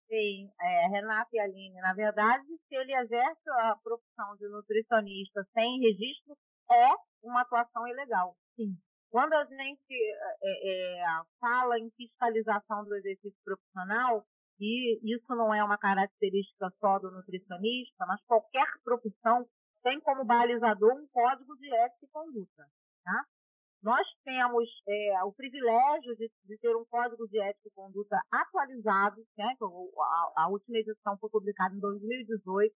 Sim, 0.08 0.50
é, 0.60 0.88
Renato 0.88 1.28
e 1.34 1.38
Aline, 1.38 1.80
na 1.80 1.92
verdade, 1.92 2.46
se 2.46 2.74
ele 2.74 2.94
exerce 2.94 3.50
a 3.60 3.76
profissão 3.82 4.36
de 4.36 4.48
nutricionista 4.48 5.44
sem 5.52 5.80
registro, 5.80 6.34
é 6.70 6.88
uma 7.22 7.42
atuação 7.42 7.86
ilegal, 7.86 8.34
sim. 8.56 8.74
Quando 9.10 9.32
a 9.34 9.44
gente 9.44 9.94
é, 10.42 11.00
é, 11.00 11.22
fala 11.40 11.78
em 11.78 11.90
fiscalização 11.90 12.84
do 12.84 12.94
exercício 12.94 13.38
profissional, 13.44 14.24
e 14.60 14.98
isso 15.14 15.34
não 15.34 15.54
é 15.54 15.62
uma 15.62 15.78
característica 15.78 16.70
só 16.80 16.98
do 16.98 17.10
nutricionista, 17.10 18.04
mas 18.06 18.20
qualquer 18.24 18.66
profissão 18.84 19.46
tem 19.82 20.00
como 20.00 20.24
balizador 20.24 20.92
um 20.94 21.06
código 21.08 21.56
de 21.56 21.72
ética 21.74 22.04
e 22.04 22.08
conduta. 22.08 22.66
Tá? 23.04 23.24
Nós 23.82 24.06
temos 24.24 24.68
é, 24.88 25.24
o 25.24 25.32
privilégio 25.32 26.16
de, 26.16 26.30
de, 26.44 26.58
ter 26.58 26.74
um 26.74 26.84
código 26.86 27.28
de 27.28 27.40
ética 27.40 27.68
e 27.68 27.74
conduta 27.74 28.20
atualizado, 28.32 29.22
né? 29.36 29.54
a, 29.60 30.42
a, 30.42 30.48
última 30.48 30.78
edição 30.78 31.16
foi 31.18 31.30
publicada 31.30 31.74
em 31.74 31.78
2018, 31.78 32.74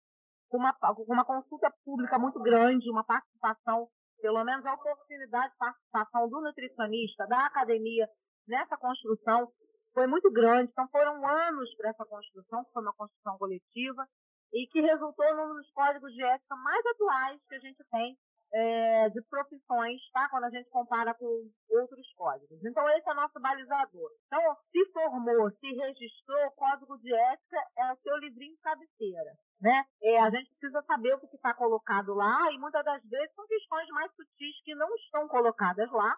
com 0.50 0.58
uma, 0.58 0.74
com 0.74 1.14
uma 1.14 1.24
consulta 1.24 1.72
pública 1.86 2.20
muito 2.20 2.40
grande, 2.42 2.90
uma 2.90 3.04
participação, 3.06 3.88
pelo 4.22 4.44
menos 4.44 4.66
a 4.66 4.74
oportunidade 4.74 5.54
de 5.54 5.58
participação 5.58 6.28
do 6.28 6.42
nutricionista, 6.42 7.26
da 7.28 7.46
academia 7.46 8.08
nessa 8.46 8.76
construção 8.76 9.48
foi 9.94 10.06
muito 10.06 10.30
grande. 10.32 10.70
Então 10.72 10.88
foram 10.90 11.26
anos 11.26 11.74
para 11.76 11.92
essa 11.92 12.06
construção, 12.06 12.66
que 12.66 12.74
foi 12.74 12.82
uma 12.82 12.94
construção 12.94 13.38
coletiva, 13.38 14.06
e 14.52 14.68
que 14.68 14.82
resultou 14.82 15.36
num 15.36 15.54
dos 15.56 15.72
códigos 15.72 16.12
de 16.14 16.24
ética 16.24 16.56
mais 16.56 16.86
atuais 16.88 17.42
que 17.48 17.56
a 17.56 17.60
gente 17.60 17.84
tem 17.92 18.18
é, 18.52 19.10
de 19.10 19.22
profissões, 19.24 20.02
tá? 20.12 20.28
Quando 20.30 20.46
a 20.46 20.50
gente 20.50 20.70
compara 20.70 21.14
com 21.14 21.26
outros 21.70 22.14
códigos. 22.14 22.64
Então, 22.64 22.90
esse 22.90 23.08
é 23.08 23.12
o 23.12 23.16
nosso 23.16 23.40
balizador. 23.40 24.10
Então, 24.28 24.58
se 24.72 24.86
formou, 24.92 25.52
se 25.52 25.68
registrou, 25.68 26.48
o 26.48 26.52
código 26.52 26.98
de 27.00 27.14
ética 27.14 27.58
é 27.78 27.94
o 27.94 27.98
seu 27.98 28.18
livrinho 28.18 28.56
de 28.56 28.62
cabeceira. 28.62 29.32
Né? 29.62 29.86
É, 30.02 30.20
a 30.22 30.30
gente 30.30 30.50
precisa 30.52 30.82
saber 30.84 31.14
o 31.14 31.20
que 31.20 31.36
está 31.36 31.54
colocado 31.54 32.14
lá 32.14 32.52
e 32.52 32.58
muitas 32.58 32.84
das 32.84 33.04
vezes 33.04 33.36
são 33.36 33.46
questões 33.46 33.88
mais 33.90 34.12
sutis 34.16 34.64
que 34.64 34.74
não 34.74 34.88
estão 34.96 35.28
colocadas 35.28 35.92
lá, 35.92 36.16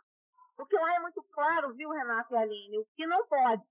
porque 0.55 0.75
lá 0.75 0.95
é 0.95 0.99
muito 0.99 1.23
claro, 1.31 1.73
viu, 1.73 1.89
Renato 1.89 2.33
e 2.33 2.37
Aline, 2.37 2.77
o 2.77 2.85
que 2.95 3.05
não 3.07 3.25
pode. 3.27 3.63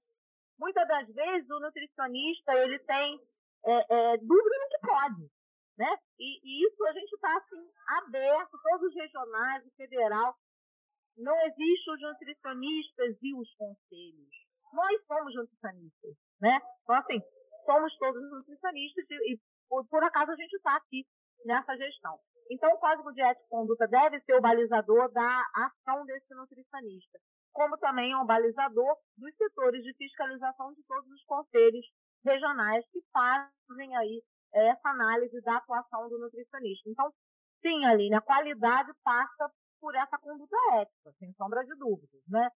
Muitas 0.59 0.87
das 0.89 1.07
vezes 1.09 1.49
o 1.49 1.61
nutricionista 1.61 2.53
ele 2.55 2.79
tem 2.81 3.21
é, 3.65 3.73
é, 3.95 4.17
dúvida 4.19 4.57
no 4.59 4.69
que 4.69 4.87
pode. 4.87 5.40
Né? 5.81 5.97
E, 6.19 6.29
e 6.45 6.67
isso 6.69 6.85
a 6.85 6.93
gente 6.93 7.11
está 7.15 7.35
assim, 7.39 7.71
aberto, 8.05 8.51
todos 8.63 8.89
os 8.89 8.95
regionais, 8.95 9.65
o 9.65 9.71
federal. 9.77 10.37
Não 11.17 11.35
existe 11.47 11.91
os 11.91 12.03
nutricionistas 12.03 13.17
e 13.23 13.35
os 13.35 13.49
conselhos. 13.55 14.29
Nós 14.75 15.07
somos 15.07 15.35
nutricionistas, 15.35 16.15
né? 16.39 16.61
Então, 16.83 16.97
assim, 16.97 17.19
somos 17.65 17.97
todos 17.97 18.31
nutricionistas 18.31 19.07
e, 19.09 19.33
e 19.33 19.41
por, 19.71 19.89
por 19.89 20.05
acaso 20.05 20.33
a 20.33 20.37
gente 20.37 20.53
está 20.53 20.77
aqui 20.77 21.03
nessa 21.47 21.75
gestão. 21.79 22.19
Então, 22.51 22.71
o 22.75 22.79
Código 22.79 23.11
de 23.15 23.23
Ética 23.23 23.47
e 23.47 23.49
Conduta 23.49 23.89
deve 23.89 24.21
ser 24.21 24.35
o 24.35 24.41
balizador 24.43 25.11
da 25.13 25.47
ação 25.55 26.05
desse 26.05 26.35
nutricionista, 26.35 27.19
como 27.55 27.79
também 27.79 28.13
é 28.13 28.17
um 28.19 28.27
balizador 28.27 28.99
dos 29.17 29.35
setores 29.35 29.83
de 29.83 29.95
fiscalização 29.95 30.75
de 30.75 30.83
todos 30.87 31.11
os 31.11 31.25
conselhos 31.25 31.87
regionais 32.23 32.85
que 32.93 33.01
fazem 33.13 33.97
aí 33.97 34.23
essa 34.53 34.89
análise 34.89 35.41
da 35.43 35.57
atuação 35.57 36.09
do 36.09 36.19
nutricionista. 36.19 36.89
Então, 36.89 37.11
Sim, 37.63 37.85
Aline, 37.85 38.15
a 38.15 38.23
qualidade 38.23 38.91
passa 39.05 39.53
por 39.81 39.95
essa 39.95 40.17
conduta 40.19 40.57
ética, 40.81 41.13
sem 41.19 41.33
sombra 41.35 41.63
de 41.65 41.75
dúvidas, 41.77 42.23
né? 42.27 42.49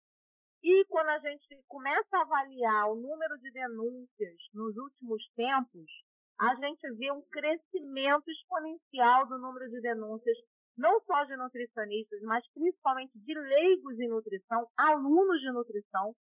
E 0.64 0.86
quando 0.86 1.10
a 1.10 1.20
gente 1.20 1.62
começa 1.68 2.18
a 2.18 2.22
avaliar 2.22 2.90
o 2.90 2.96
número 2.96 3.38
de 3.40 3.52
denúncias 3.52 4.38
nos 4.54 4.76
últimos 4.78 5.22
tempos, 5.36 5.92
a 6.40 6.56
gente 6.56 6.90
vê 6.96 7.12
um 7.12 7.22
crescimento 7.24 8.30
exponencial 8.32 9.28
do 9.28 9.38
número 9.40 9.70
de 9.70 9.82
denúncias, 9.82 10.38
não 10.78 11.02
só 11.02 11.26
de 11.26 11.36
nutricionistas, 11.36 12.22
mas 12.22 12.48
principalmente 12.54 13.12
de 13.20 13.34
leigos 13.34 14.00
em 14.00 14.08
nutrição, 14.08 14.68
alunos 14.78 15.42
de 15.42 15.52
nutrição, 15.52 16.16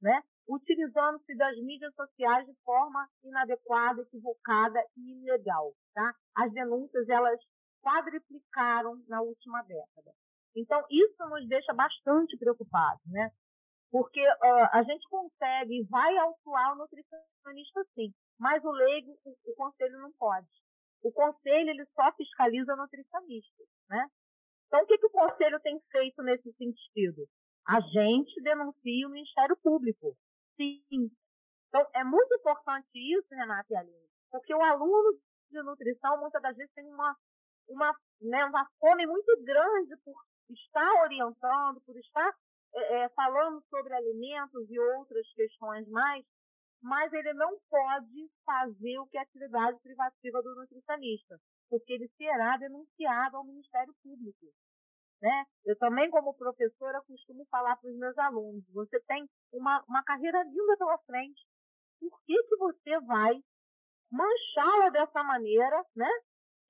né? 0.00 0.22
utilizando-se 0.50 1.36
das 1.36 1.56
mídias 1.58 1.94
sociais 1.94 2.44
de 2.44 2.54
forma 2.64 3.08
inadequada, 3.22 4.02
equivocada 4.02 4.80
e 4.96 5.22
ilegal. 5.22 5.72
Tá? 5.94 6.12
As 6.36 6.52
denúncias 6.52 7.08
elas 7.08 7.38
quadriplicaram 7.82 9.02
na 9.06 9.22
última 9.22 9.62
década. 9.62 10.12
Então, 10.56 10.84
isso 10.90 11.28
nos 11.28 11.48
deixa 11.48 11.72
bastante 11.72 12.36
preocupados, 12.36 13.02
né? 13.06 13.30
Porque 13.90 14.20
uh, 14.20 14.68
a 14.72 14.82
gente 14.82 15.08
consegue, 15.08 15.86
vai 15.88 16.16
autuar 16.18 16.72
o 16.72 16.76
nutricionista 16.76 17.84
sim, 17.94 18.12
mas 18.38 18.62
o 18.64 18.70
leigo, 18.70 19.16
o, 19.24 19.30
o, 19.30 19.54
conselho 19.54 19.98
não 19.98 20.12
pode. 20.18 20.46
O 21.02 21.12
conselho, 21.12 21.70
ele 21.70 21.86
só 21.94 22.12
fiscaliza 22.16 22.74
o 22.74 22.76
nutricionista, 22.76 23.64
né? 23.88 24.06
Então, 24.66 24.82
o 24.82 24.86
que, 24.86 24.98
que 24.98 25.06
o 25.06 25.10
conselho 25.10 25.58
tem 25.60 25.80
feito 25.90 26.22
nesse 26.22 26.52
sentido? 26.52 27.26
A 27.66 27.80
gente 27.80 28.40
denuncia 28.42 29.06
o 29.06 29.10
Ministério 29.10 29.56
Público. 29.56 30.16
Sim. 30.56 31.10
Então, 31.68 31.86
é 31.94 32.02
muito 32.02 32.34
importante 32.34 32.88
isso, 32.94 33.28
Renata 33.30 33.66
e 33.70 33.76
Aline, 33.76 34.08
porque 34.30 34.54
o 34.54 34.62
aluno 34.62 35.18
de 35.50 35.62
nutrição, 35.62 36.18
muitas 36.18 36.42
das 36.42 36.56
vezes, 36.56 36.72
tem 36.74 36.84
uma, 36.92 37.16
uma, 37.68 37.94
né, 38.20 38.44
uma 38.44 38.66
fome 38.78 39.06
muito 39.06 39.42
grande 39.44 39.96
por 40.04 40.14
estar 40.48 41.02
orientando, 41.02 41.80
por 41.82 41.96
estar 41.96 42.34
é, 42.74 43.04
é, 43.04 43.08
falando 43.10 43.62
sobre 43.68 43.94
alimentos 43.94 44.68
e 44.68 44.78
outras 44.78 45.26
questões 45.34 45.88
mais, 45.88 46.24
mas 46.82 47.12
ele 47.12 47.32
não 47.34 47.58
pode 47.68 48.30
fazer 48.44 48.98
o 48.98 49.06
que 49.06 49.18
é 49.18 49.20
atividade 49.20 49.78
privativa 49.80 50.42
do 50.42 50.54
nutricionista, 50.54 51.38
porque 51.68 51.92
ele 51.92 52.08
será 52.16 52.56
denunciado 52.56 53.36
ao 53.36 53.44
Ministério 53.44 53.94
Público. 54.02 54.46
Né? 55.20 55.44
Eu 55.66 55.76
também, 55.78 56.08
como 56.10 56.34
professora, 56.34 57.02
costumo 57.02 57.44
falar 57.50 57.76
para 57.76 57.90
os 57.90 57.96
meus 57.96 58.16
alunos: 58.18 58.64
você 58.72 58.98
tem 59.00 59.28
uma, 59.52 59.82
uma 59.88 60.02
carreira 60.02 60.42
linda 60.44 60.76
pela 60.78 60.98
frente, 60.98 61.46
por 62.00 62.18
que, 62.24 62.42
que 62.44 62.56
você 62.56 63.00
vai 63.00 63.34
manchá-la 64.10 64.88
dessa 64.90 65.22
maneira, 65.22 65.84
né? 65.94 66.08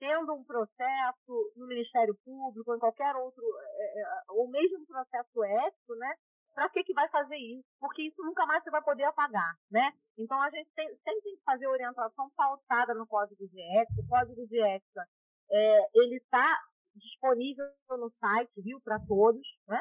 tendo 0.01 0.33
um 0.33 0.43
processo 0.43 1.53
no 1.55 1.67
Ministério 1.67 2.17
Público, 2.25 2.75
em 2.75 2.79
qualquer 2.79 3.15
outro, 3.17 3.45
é, 3.61 4.01
é, 4.01 4.05
ou 4.31 4.49
mesmo 4.49 4.81
um 4.81 4.87
processo 4.87 5.45
ético, 5.45 5.95
né? 5.97 6.15
Para 6.55 6.69
que, 6.71 6.83
que 6.83 6.95
vai 6.95 7.09
fazer 7.11 7.37
isso? 7.37 7.69
Porque 7.79 8.03
isso 8.03 8.23
nunca 8.23 8.45
mais 8.47 8.65
você 8.65 8.71
vai 8.71 8.83
poder 8.83 9.05
apagar, 9.05 9.55
né? 9.71 9.93
Então 10.19 10.41
a 10.43 10.51
gente 10.51 10.71
tem, 10.75 10.89
sempre 10.89 11.21
tem 11.23 11.37
que 11.37 11.43
fazer 11.45 11.67
orientação 11.69 12.31
pautada 12.35 12.95
no 12.95 13.07
Código 13.07 13.47
de 13.47 13.61
Ética. 13.79 14.01
O 14.01 14.09
Código 14.09 14.47
de 14.47 14.59
Ética, 14.59 15.07
é, 15.53 15.87
ele 15.95 16.17
está 16.17 16.59
disponível 16.95 17.67
no 17.91 18.11
site, 18.19 18.63
viu, 18.63 18.81
para 18.81 18.99
todos, 19.07 19.47
né? 19.69 19.81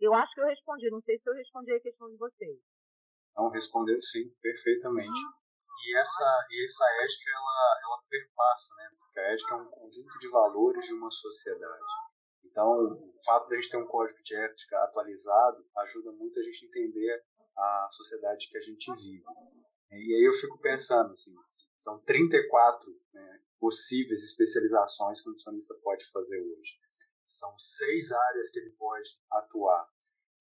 Eu 0.00 0.12
acho 0.14 0.32
que 0.34 0.40
eu 0.40 0.46
respondi, 0.46 0.90
não 0.90 1.00
sei 1.02 1.18
se 1.18 1.28
eu 1.28 1.34
respondi 1.34 1.72
a 1.72 1.80
questão 1.80 2.08
de 2.10 2.16
vocês. 2.16 2.58
Não, 3.36 3.48
respondeu 3.48 4.00
sim, 4.00 4.30
perfeitamente. 4.40 5.18
Sim. 5.18 5.46
E 5.84 5.98
essa, 5.98 6.46
e 6.50 6.66
essa 6.66 6.84
ética, 7.04 7.30
ela, 7.30 7.80
ela 7.84 8.02
perpassa, 8.08 8.74
né? 8.76 8.90
Porque 8.98 9.20
a 9.20 9.32
ética 9.32 9.54
é 9.54 9.58
um 9.58 9.70
conjunto 9.70 10.18
de 10.18 10.28
valores 10.30 10.86
de 10.86 10.94
uma 10.94 11.10
sociedade. 11.10 11.84
Então, 12.44 12.70
o 12.70 13.24
fato 13.24 13.48
de 13.48 13.54
a 13.54 13.60
gente 13.60 13.70
ter 13.70 13.76
um 13.76 13.86
código 13.86 14.18
de 14.22 14.34
ética 14.34 14.78
atualizado 14.82 15.64
ajuda 15.78 16.12
muito 16.12 16.40
a 16.40 16.42
gente 16.42 16.64
a 16.64 16.68
entender 16.68 17.24
a 17.56 17.88
sociedade 17.90 18.48
que 18.48 18.56
a 18.56 18.62
gente 18.62 18.90
vive. 18.94 19.24
E 19.90 20.14
aí 20.14 20.24
eu 20.26 20.32
fico 20.32 20.58
pensando, 20.60 21.12
assim, 21.12 21.34
são 21.86 22.00
34 22.00 22.90
né, 23.12 23.40
possíveis 23.60 24.24
especializações 24.24 25.22
que 25.22 25.28
o 25.28 25.30
nutricionista 25.30 25.72
pode 25.82 26.04
fazer 26.10 26.40
hoje. 26.40 26.80
São 27.24 27.56
seis 27.56 28.10
áreas 28.10 28.50
que 28.50 28.58
ele 28.58 28.70
pode 28.72 29.10
atuar. 29.30 29.88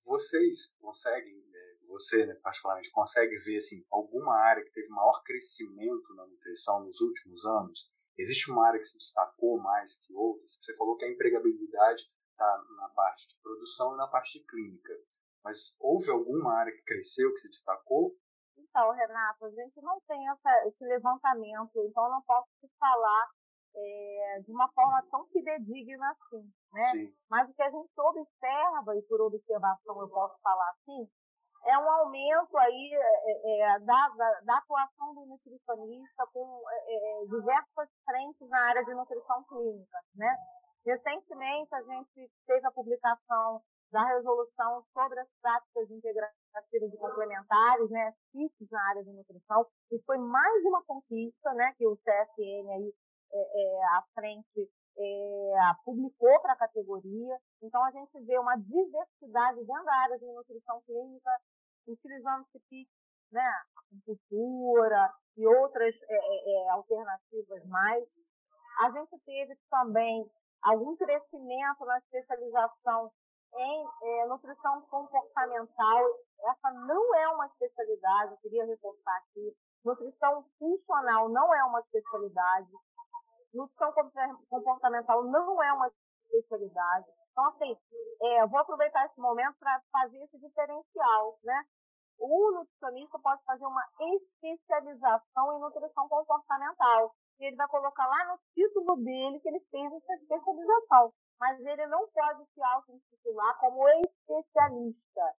Vocês 0.06 0.76
conseguem 0.80 1.46
você, 1.88 2.26
né, 2.26 2.34
particularmente, 2.36 2.92
consegue 2.92 3.36
ver 3.38 3.58
assim, 3.58 3.86
alguma 3.92 4.36
área 4.36 4.64
que 4.64 4.72
teve 4.72 4.90
maior 4.90 5.24
crescimento 5.24 6.14
na 6.16 6.26
nutrição 6.26 6.84
nos 6.84 7.00
últimos 7.00 7.46
anos? 7.46 7.90
Existe 8.18 8.52
uma 8.52 8.68
área 8.68 8.80
que 8.80 8.88
se 8.88 8.98
destacou 8.98 9.60
mais 9.60 9.96
que 9.98 10.14
outras? 10.14 10.58
Você 10.60 10.76
falou 10.76 10.98
que 10.98 11.06
a 11.06 11.10
empregabilidade 11.10 12.04
está 12.32 12.66
na 12.78 12.90
parte 12.90 13.28
de 13.28 13.36
produção 13.42 13.94
e 13.94 13.98
na 13.98 14.08
parte 14.08 14.40
de 14.40 14.46
clínica. 14.46 14.94
Mas 15.44 15.76
houve 15.80 16.10
alguma 16.10 16.56
área 16.56 16.74
que 16.74 16.84
cresceu, 16.84 17.32
que 17.32 17.40
se 17.40 17.50
destacou? 17.50 18.18
Então, 18.76 18.92
Renato, 18.92 19.46
a 19.46 19.50
gente 19.52 19.82
não 19.82 20.02
tem 20.02 20.28
essa, 20.28 20.68
esse 20.68 20.84
levantamento, 20.84 21.72
então 21.78 22.10
não 22.10 22.22
posso 22.24 22.50
te 22.60 22.68
falar 22.78 23.30
é, 23.74 24.42
de 24.46 24.52
uma 24.52 24.70
forma 24.74 25.02
tão 25.10 25.26
fidedigna 25.28 26.12
assim, 26.12 26.44
né? 26.74 26.86
Sim. 26.88 27.16
Mas 27.30 27.50
o 27.50 27.54
que 27.54 27.64
a 27.64 27.70
gente 27.70 27.90
observa, 27.98 28.98
e 28.98 29.02
por 29.04 29.22
observação 29.22 30.02
eu 30.02 30.10
posso 30.10 30.38
falar 30.42 30.72
assim, 30.72 31.10
é 31.64 31.78
um 31.78 31.90
aumento 31.90 32.58
aí 32.58 32.94
é, 32.94 33.62
é, 33.62 33.80
da, 33.80 34.10
da, 34.10 34.42
da, 34.42 34.58
atuação 34.58 35.16
do 35.16 35.26
nutricionista 35.26 36.28
com 36.34 36.62
diversas 37.30 37.90
frentes 38.04 38.50
na 38.50 38.60
área 38.60 38.84
de 38.84 38.94
nutrição 38.94 39.42
clínica, 39.46 40.00
né? 40.16 40.36
Recentemente 40.86 41.74
a 41.74 41.82
gente 41.82 42.30
teve 42.46 42.68
a 42.68 42.72
publicação 42.72 43.62
da 43.92 44.04
resolução 44.06 44.84
sobre 44.94 45.20
as 45.20 45.28
práticas 45.42 45.90
integrativas 45.90 46.94
e 46.94 46.98
complementares, 46.98 47.90
né, 47.90 48.14
CITs 48.32 48.70
na 48.72 48.90
área 48.90 49.04
de 49.04 49.12
nutrição, 49.12 49.66
e 49.92 50.00
foi 50.04 50.18
mais 50.18 50.66
uma 50.66 50.84
conquista, 50.84 51.54
né, 51.54 51.74
que 51.78 51.86
o 51.88 51.98
CFN 51.98 52.72
aí 52.74 52.94
é, 53.32 53.38
é, 53.38 53.84
à 53.98 54.04
frente 54.14 54.70
é, 54.98 55.56
publicou 55.84 56.40
para 56.42 56.54
a 56.54 56.58
categoria. 56.58 57.38
Então, 57.62 57.84
a 57.84 57.92
gente 57.92 58.20
vê 58.26 58.38
uma 58.38 58.56
diversidade 58.56 59.64
dentro 59.66 59.86
da 59.86 59.96
área 59.96 60.18
de 60.18 60.26
nutrição 60.26 60.82
clínica 60.86 61.30
utilizando 61.88 62.46
CPIC, 62.52 62.90
né, 63.32 63.54
acupuntura 63.76 65.14
e 65.38 65.46
outras 65.46 65.94
é, 65.96 66.16
é, 66.16 66.68
é, 66.68 66.70
alternativas 66.72 67.66
mais. 67.68 68.04
A 68.80 68.92
gente 68.92 69.18
teve 69.26 69.58
também 69.70 70.30
algum 70.64 70.96
crescimento 70.96 71.86
na 71.86 71.98
especialização 72.00 73.12
em 73.56 73.88
é, 74.04 74.26
nutrição 74.28 74.82
comportamental. 74.84 76.04
Essa 76.40 76.72
não 76.72 77.16
é 77.16 77.28
uma 77.30 77.48
especialidade, 77.48 78.32
eu 78.32 78.38
queria 78.38 78.66
reforçar 78.66 79.18
aqui. 79.18 79.56
Nutrição 79.84 80.46
funcional 80.60 81.30
não 81.30 81.54
é 81.54 81.64
uma 81.64 81.80
especialidade. 81.80 82.70
Nutrição 83.54 83.94
comportamental 84.50 85.24
não 85.24 85.64
é 85.64 85.74
uma 85.74 85.88
especialidade. 85.88 87.06
Então, 87.32 87.46
assim, 87.48 87.78
é, 88.22 88.48
vou 88.48 88.60
aproveitar 88.60 89.06
esse 89.06 89.20
momento 89.20 89.56
para 89.60 89.82
fazer 89.92 90.18
esse 90.24 90.38
diferencial, 90.40 91.38
né? 91.44 91.64
O 92.18 92.52
nutricionista 92.52 93.20
pode 93.20 93.44
fazer 93.44 93.66
uma 93.66 93.84
especialização 94.00 95.58
em 95.58 95.60
nutrição 95.60 96.08
comportamental. 96.08 97.14
E 97.40 97.46
ele 97.46 97.56
vai 97.58 97.68
colocar 97.68 98.08
lá 98.08 98.32
no 98.32 98.40
título 98.54 98.96
dele 99.04 99.40
que 99.42 99.50
ele 99.50 99.60
fez 99.70 99.94
essa 99.94 100.14
especialização. 100.14 101.14
Mas 101.40 101.60
ele 101.60 101.86
não 101.88 102.08
pode 102.10 102.46
se 102.54 102.62
auto-intitular 102.62 103.60
como 103.60 103.88
especialista. 103.90 105.34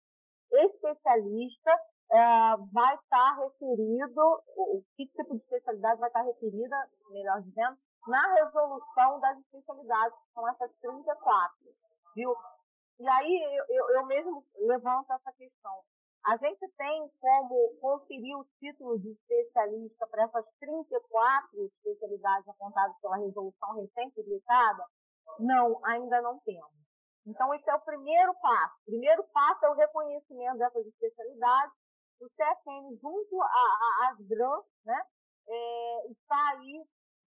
Especialista 0.52 1.70
é, 2.10 2.56
vai 2.72 2.94
estar 2.96 3.36
referido, 3.38 4.42
o 4.56 4.82
que 4.96 5.06
tipo 5.06 5.34
de 5.34 5.42
especialidade 5.42 6.00
vai 6.00 6.08
estar 6.08 6.22
referida, 6.22 6.90
melhor 7.10 7.40
dizendo, 7.42 7.76
na 8.06 8.34
resolução 8.34 9.20
das 9.20 9.38
especialidades, 9.38 10.16
que 10.18 10.32
são 10.32 10.48
essas 10.48 10.70
34, 10.80 11.56
viu? 12.14 12.36
E 12.98 13.08
aí 13.08 13.58
eu, 13.58 13.64
eu, 13.68 13.90
eu 13.96 14.06
mesmo 14.06 14.44
levanto 14.66 15.12
essa 15.12 15.32
questão. 15.32 15.82
A 16.24 16.36
gente 16.38 16.66
tem 16.76 17.08
como 17.20 17.76
conferir 17.80 18.36
o 18.36 18.44
título 18.58 18.98
de 18.98 19.10
especialista 19.10 20.06
para 20.08 20.24
essas 20.24 20.44
34 20.58 21.64
especialidades 21.66 22.48
apontadas 22.48 22.96
pela 23.00 23.16
resolução 23.16 23.80
recém-publicada? 23.80 24.84
Não, 25.38 25.84
ainda 25.84 26.20
não 26.22 26.38
temos. 26.40 26.70
Então, 27.26 27.52
esse 27.54 27.68
é 27.68 27.74
o 27.74 27.80
primeiro 27.80 28.34
passo. 28.34 28.74
O 28.82 28.84
primeiro 28.86 29.24
passo 29.32 29.64
é 29.64 29.70
o 29.70 29.74
reconhecimento 29.74 30.58
dessas 30.58 30.86
especialidades. 30.86 31.74
O 32.20 32.28
CFN, 32.30 32.96
junto 33.00 33.42
às 33.42 34.18
GRANs, 34.26 34.64
né, 34.84 35.02
é, 35.48 36.10
está 36.10 36.48
aí 36.50 36.84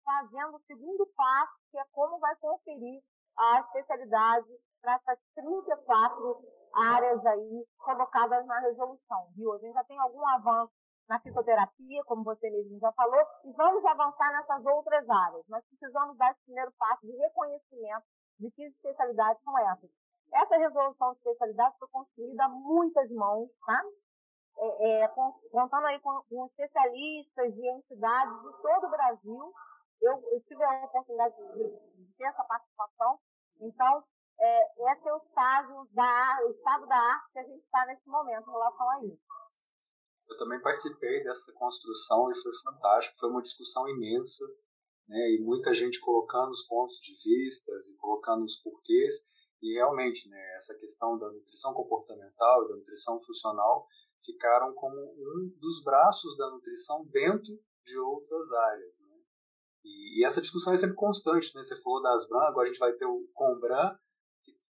fazendo 0.03 0.57
o 0.57 0.61
segundo 0.67 1.07
passo, 1.15 1.53
que 1.71 1.79
é 1.79 1.85
como 1.91 2.19
vai 2.19 2.35
conferir 2.35 3.01
a 3.37 3.59
especialidade 3.61 4.47
para 4.81 4.95
essas 4.95 5.19
34 5.33 6.43
áreas 6.73 7.25
aí 7.25 7.65
colocadas 7.77 8.45
na 8.45 8.59
resolução, 8.59 9.27
viu? 9.35 9.53
A 9.53 9.57
gente 9.57 9.73
já 9.73 9.83
tem 9.85 9.97
algum 9.97 10.25
avanço 10.27 10.73
na 11.07 11.19
fisioterapia, 11.19 12.03
como 12.05 12.23
você 12.23 12.49
mesmo 12.49 12.79
já 12.79 12.91
falou, 12.93 13.21
e 13.43 13.51
vamos 13.53 13.85
avançar 13.85 14.31
nessas 14.31 14.65
outras 14.65 15.07
áreas. 15.09 15.45
Mas 15.47 15.65
precisamos 15.67 16.17
dar 16.17 16.31
esse 16.31 16.43
primeiro 16.45 16.71
passo 16.77 17.05
de 17.05 17.15
reconhecimento 17.15 18.05
de 18.39 18.51
que 18.51 18.63
especialidades 18.63 19.41
são 19.43 19.57
essas. 19.57 19.89
Essa 20.33 20.57
resolução 20.57 21.11
de 21.11 21.17
especialidade 21.17 21.75
foi 21.77 21.87
construída 21.89 22.45
a 22.45 22.49
muitas 22.49 23.09
mãos, 23.11 23.49
tá? 23.65 23.83
É, 24.57 25.03
é, 25.03 25.07
contando 25.51 25.85
aí 25.85 25.99
com, 25.99 26.21
com, 26.29 26.45
especialistas 26.45 27.53
e 27.55 27.69
entidades 27.69 28.41
de 28.41 28.61
todo 28.61 28.87
o 28.87 28.89
Brasil. 28.89 29.53
Eu, 30.01 30.13
eu 30.31 30.41
tive 30.41 30.63
a 30.63 30.85
oportunidade 30.85 31.35
de, 31.35 31.69
de, 31.69 32.13
ter 32.17 32.25
essa 32.25 32.43
participação. 32.43 33.19
Então, 33.61 34.03
é, 34.39 34.91
esse 34.91 35.07
é 35.07 35.13
o 35.13 35.17
estágio 35.17 35.87
da, 35.91 36.39
o 36.45 36.51
estado 36.51 36.85
da 36.87 36.97
arte 36.97 37.31
que 37.33 37.39
a 37.39 37.43
gente 37.43 37.63
está 37.63 37.85
nesse 37.85 38.09
momento 38.09 38.49
em 38.49 38.53
relação 38.53 38.89
a 38.89 39.03
isso. 39.03 39.21
Eu 40.29 40.37
também 40.37 40.61
participei 40.61 41.23
dessa 41.23 41.51
construção 41.53 42.31
e 42.31 42.41
foi 42.41 42.51
fantástico. 42.63 43.17
Foi 43.19 43.29
uma 43.29 43.41
discussão 43.41 43.87
imensa, 43.87 44.45
né? 45.07 45.31
E 45.31 45.41
muita 45.41 45.73
gente 45.73 45.99
colocando 45.99 46.51
os 46.51 46.63
pontos 46.63 46.97
de 46.97 47.13
vistas 47.23 47.89
e 47.89 47.97
colocando 47.97 48.43
os 48.43 48.55
porquês. 48.61 49.15
E 49.61 49.73
realmente, 49.73 50.29
né, 50.29 50.55
essa 50.57 50.75
questão 50.75 51.17
da 51.17 51.31
nutrição 51.31 51.73
comportamental 51.73 52.65
e 52.65 52.67
da 52.69 52.75
nutrição 52.75 53.19
funcional 53.21 53.87
ficaram 54.23 54.73
como 54.73 54.95
um 54.95 55.51
dos 55.59 55.83
braços 55.83 56.35
da 56.37 56.49
nutrição 56.49 57.05
dentro 57.05 57.57
de 57.85 57.97
outras 57.97 58.51
áreas. 58.51 58.99
Né? 59.01 59.15
E, 59.83 60.25
essa 60.25 60.41
discussão 60.41 60.73
é 60.73 60.77
sempre 60.77 60.95
constante. 60.95 61.55
Né? 61.55 61.63
Você 61.63 61.81
falou 61.81 62.01
das 62.01 62.27
BRAN, 62.27 62.47
agora 62.47 62.65
a 62.65 62.67
gente 62.67 62.79
vai 62.79 62.93
ter 62.93 63.05
o 63.05 63.27
COMBRAN, 63.33 63.97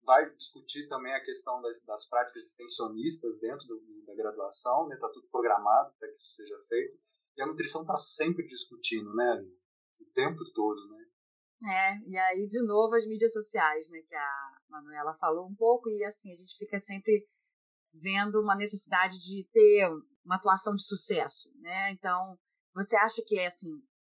vai 0.05 0.31
discutir 0.35 0.87
também 0.89 1.15
a 1.15 1.23
questão 1.23 1.61
das, 1.61 1.81
das 1.83 2.07
práticas 2.09 2.45
extensionistas 2.45 3.39
dentro 3.39 3.67
do, 3.67 4.05
da 4.07 4.15
graduação, 4.15 4.87
né? 4.89 4.97
Tá 4.97 5.09
tudo 5.09 5.29
programado 5.29 5.95
para 5.99 6.09
que 6.09 6.19
isso 6.19 6.35
seja 6.35 6.59
feito. 6.69 6.99
E 7.37 7.43
a 7.43 7.47
nutrição 7.47 7.83
está 7.83 7.97
sempre 7.97 8.47
discutindo, 8.47 9.15
né? 9.15 9.45
O 10.01 10.05
tempo 10.13 10.39
todo, 10.55 10.89
né? 10.91 11.05
É, 11.67 11.99
e 12.07 12.17
aí, 12.17 12.47
de 12.47 12.63
novo, 12.67 12.95
as 12.95 13.07
mídias 13.07 13.33
sociais, 13.33 13.89
né, 13.89 14.03
que 14.03 14.15
a 14.15 14.59
Manuela 14.69 15.15
falou 15.15 15.47
um 15.47 15.55
pouco, 15.55 15.89
e 15.89 16.05
assim, 16.05 16.31
a 16.31 16.37
gente 16.37 16.59
fica 16.59 16.79
sempre 16.79 17.27
vendo 17.95 18.43
uma 18.43 18.55
necessidade 18.55 19.19
de 19.19 19.49
ter 19.51 19.89
uma 20.25 20.37
atuação 20.37 20.75
de 20.75 20.85
sucesso, 20.85 21.51
né? 21.61 21.91
Então, 21.91 22.39
você 22.75 22.97
acha 22.97 23.23
que 23.27 23.39
é 23.39 23.47
assim, 23.47 23.71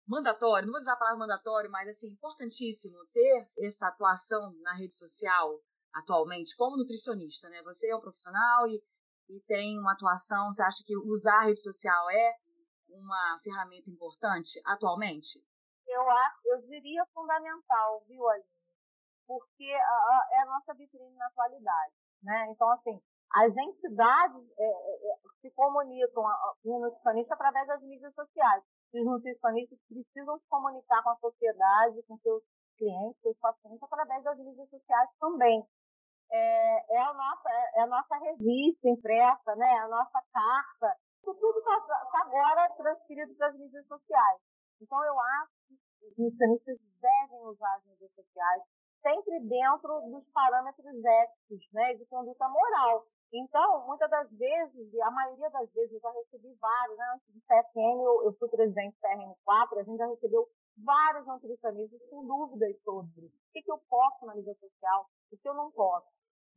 mandatório, 0.08 0.66
não 0.66 0.72
vou 0.72 0.80
usar 0.80 0.94
a 0.94 0.96
palavra 0.96 1.18
mandatório, 1.18 1.70
mas 1.70 1.88
assim, 1.88 2.08
importantíssimo 2.08 2.96
ter 3.12 3.48
essa 3.58 3.88
atuação 3.88 4.40
na 4.62 4.74
rede 4.74 4.94
social 4.94 5.60
atualmente 5.96 6.54
como 6.56 6.76
nutricionista, 6.76 7.48
né? 7.48 7.62
Você 7.64 7.90
é 7.90 7.96
um 7.96 8.00
profissional 8.00 8.66
e, 8.66 8.82
e 9.28 9.40
tem 9.46 9.78
uma 9.78 9.92
atuação, 9.92 10.52
você 10.52 10.62
acha 10.62 10.84
que 10.84 10.96
usar 10.96 11.40
a 11.40 11.44
rede 11.44 11.60
social 11.60 12.10
é 12.10 12.34
uma 12.88 13.38
ferramenta 13.42 13.90
importante 13.90 14.60
atualmente? 14.64 15.40
Eu 15.88 16.08
acho, 16.10 16.40
eu 16.44 16.62
diria 16.68 17.04
fundamental, 17.14 18.04
viu, 18.06 18.28
Aline? 18.28 18.44
Porque 19.26 19.72
a, 19.72 20.28
é 20.32 20.42
a 20.42 20.46
nossa 20.46 20.74
vitrine 20.74 21.16
na 21.16 21.26
atualidade, 21.26 21.94
né? 22.22 22.46
Então, 22.50 22.70
assim, 22.70 23.00
as 23.32 23.56
entidades 23.56 24.44
é, 24.58 24.64
é, 24.64 25.12
é 25.12 25.16
se 25.40 25.50
comunicam 25.50 26.24
com 26.62 26.70
o 26.70 26.80
nutricionista 26.80 27.34
através 27.34 27.66
das 27.66 27.82
mídias 27.82 28.14
sociais. 28.14 28.62
Os 28.94 29.04
nutricionistas 29.04 29.78
precisam 29.88 30.38
se 30.38 30.46
comunicar 30.48 31.02
com 31.02 31.10
a 31.10 31.16
sociedade, 31.16 32.02
com 32.06 32.16
seus 32.18 32.42
clientes, 32.78 33.20
seus 33.20 33.36
pacientes, 33.38 33.82
através 33.82 34.22
das 34.22 34.38
mídias 34.38 34.68
sociais 34.70 35.10
também 35.18 35.66
é, 36.36 36.96
é, 36.96 36.98
a 36.98 37.14
nossa, 37.14 37.50
é 37.74 37.80
a 37.80 37.86
nossa 37.86 38.16
revista 38.16 38.88
impressa, 38.88 39.56
né? 39.56 39.72
a 39.78 39.88
nossa 39.88 40.22
carta. 40.32 40.96
Tudo 41.22 41.58
está 41.58 41.80
tá 41.80 42.20
agora 42.20 42.68
transferido 42.76 43.34
para 43.34 43.48
as 43.48 43.58
mídias 43.58 43.86
sociais. 43.86 44.40
Então, 44.80 45.02
eu 45.04 45.18
acho 45.18 45.52
que 45.66 46.06
os 46.06 46.18
nutricionistas 46.18 46.78
devem 47.00 47.40
usar 47.46 47.74
as 47.74 47.84
mídias 47.86 48.12
sociais 48.14 48.62
sempre 49.02 49.40
dentro 49.40 50.00
dos 50.10 50.24
parâmetros 50.32 51.04
éticos, 51.04 51.72
né, 51.72 51.94
de 51.94 52.04
conduta 52.06 52.48
moral. 52.48 53.06
Então, 53.32 53.86
muitas 53.86 54.10
das 54.10 54.30
vezes, 54.30 55.00
a 55.00 55.10
maioria 55.10 55.50
das 55.50 55.70
vezes, 55.72 55.92
eu 55.92 56.00
já 56.00 56.10
recebi 56.10 56.54
vários, 56.60 56.96
né, 56.96 57.04
antes 57.14 57.34
do 57.34 57.40
CFN, 57.40 58.02
eu, 58.02 58.24
eu 58.24 58.32
fui 58.38 58.48
presidente 58.48 58.94
do 58.94 59.00
CRN4, 59.00 59.78
a 59.78 59.82
gente 59.82 59.98
já 59.98 60.06
recebeu 60.06 60.48
vários 60.84 61.26
nutricionistas 61.26 62.00
com 62.10 62.26
dúvidas 62.26 62.76
sobre 62.82 63.26
o 63.26 63.52
que, 63.52 63.62
que 63.62 63.72
eu 63.72 63.78
posso 63.88 64.26
na 64.26 64.34
mídia 64.34 64.54
social, 64.54 65.06
o 65.32 65.36
que 65.36 65.48
eu 65.48 65.54
não 65.54 65.70
posso. 65.72 66.06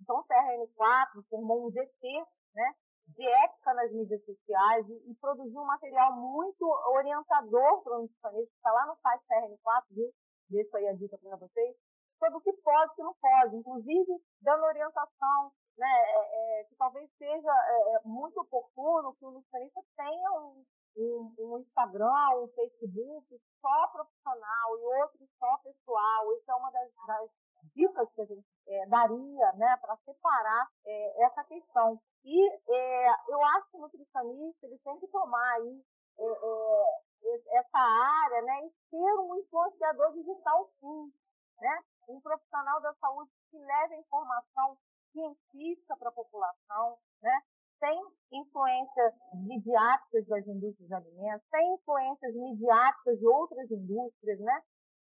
Então, 0.01 0.17
o 0.17 0.23
CRN4 0.23 1.23
formou 1.29 1.67
um 1.67 1.71
GT, 1.71 2.25
né, 2.55 2.73
de 3.07 3.27
ética 3.27 3.73
nas 3.73 3.91
mídias 3.91 4.23
sociais 4.23 4.87
e, 4.87 5.11
e 5.11 5.15
produziu 5.15 5.61
um 5.61 5.65
material 5.65 6.15
muito 6.15 6.63
orientador 6.93 7.81
para 7.83 7.97
o 7.97 8.01
nutricionista, 8.03 8.53
está 8.55 8.71
lá 8.71 8.85
no 8.85 8.95
site 8.97 9.23
CRN4, 9.25 9.83
viu? 9.91 10.11
Deixo 10.49 10.77
aí 10.77 10.87
a 10.87 10.93
dica 10.93 11.17
para 11.17 11.35
vocês, 11.37 11.75
sobre 12.19 12.37
o 12.37 12.41
que 12.41 12.53
pode 12.53 12.91
e 12.91 12.93
o 12.93 12.95
que 12.95 13.03
não 13.03 13.15
pode, 13.15 13.55
inclusive 13.55 14.21
dando 14.41 14.63
orientação, 14.63 15.51
né, 15.77 15.87
é, 15.87 16.59
é, 16.59 16.63
que 16.65 16.75
talvez 16.75 17.09
seja 17.17 17.51
é, 17.51 17.95
é 17.95 18.01
muito 18.03 18.39
oportuno 18.41 19.15
que 19.15 19.25
o 19.25 19.31
nutricionista 19.31 19.81
tenha 19.95 20.31
um, 20.33 20.65
um, 20.97 21.35
um, 21.39 21.59
Instagram, 21.59 22.43
um 22.43 22.47
Facebook 22.49 23.41
só 23.61 23.87
profissional 23.87 24.77
e 24.77 25.01
outro 25.01 25.27
só 25.39 25.57
pessoal. 25.59 26.33
Isso 26.33 26.51
é 26.51 26.55
uma 26.55 26.69
das, 26.71 26.91
das 27.07 27.29
dicas 27.75 28.09
que 28.13 28.21
a 28.21 28.25
gente 28.25 28.45
é, 28.67 28.85
daria 28.87 29.51
né, 29.53 29.77
para 29.81 29.97
separar 29.97 30.67
é, 30.85 31.23
essa 31.23 31.43
questão. 31.43 31.99
E 32.23 32.49
é, 32.69 33.09
eu 33.29 33.43
acho 33.45 33.71
que 33.71 33.77
o 33.77 33.81
nutricionista 33.81 34.65
ele 34.65 34.77
tem 34.79 34.99
que 34.99 35.07
tomar 35.07 35.53
aí 35.55 35.83
é, 36.19 36.23
é, 36.23 37.59
essa 37.59 37.79
área 37.79 38.41
né, 38.41 38.65
e 38.65 38.71
ser 38.89 39.19
um 39.19 39.35
influenciador 39.37 40.13
digital 40.13 40.69
sim. 40.79 41.13
Né? 41.59 41.79
Um 42.07 42.21
profissional 42.21 42.81
da 42.81 42.93
saúde 42.95 43.29
que 43.51 43.57
leve 43.57 43.95
a 43.95 43.99
informação 43.99 44.77
científica 45.11 45.97
para 45.97 46.09
a 46.09 46.13
população, 46.13 46.97
né? 47.21 47.41
sem 47.79 47.97
influências 48.31 49.13
midiáticas 49.33 50.27
das 50.27 50.45
indústrias 50.47 50.87
de 50.87 50.93
alimentos, 50.93 51.47
sem 51.49 51.73
influências 51.73 52.35
midiáticas 52.35 53.17
de 53.17 53.27
outras 53.27 53.71
indústrias, 53.71 54.39
né? 54.39 54.61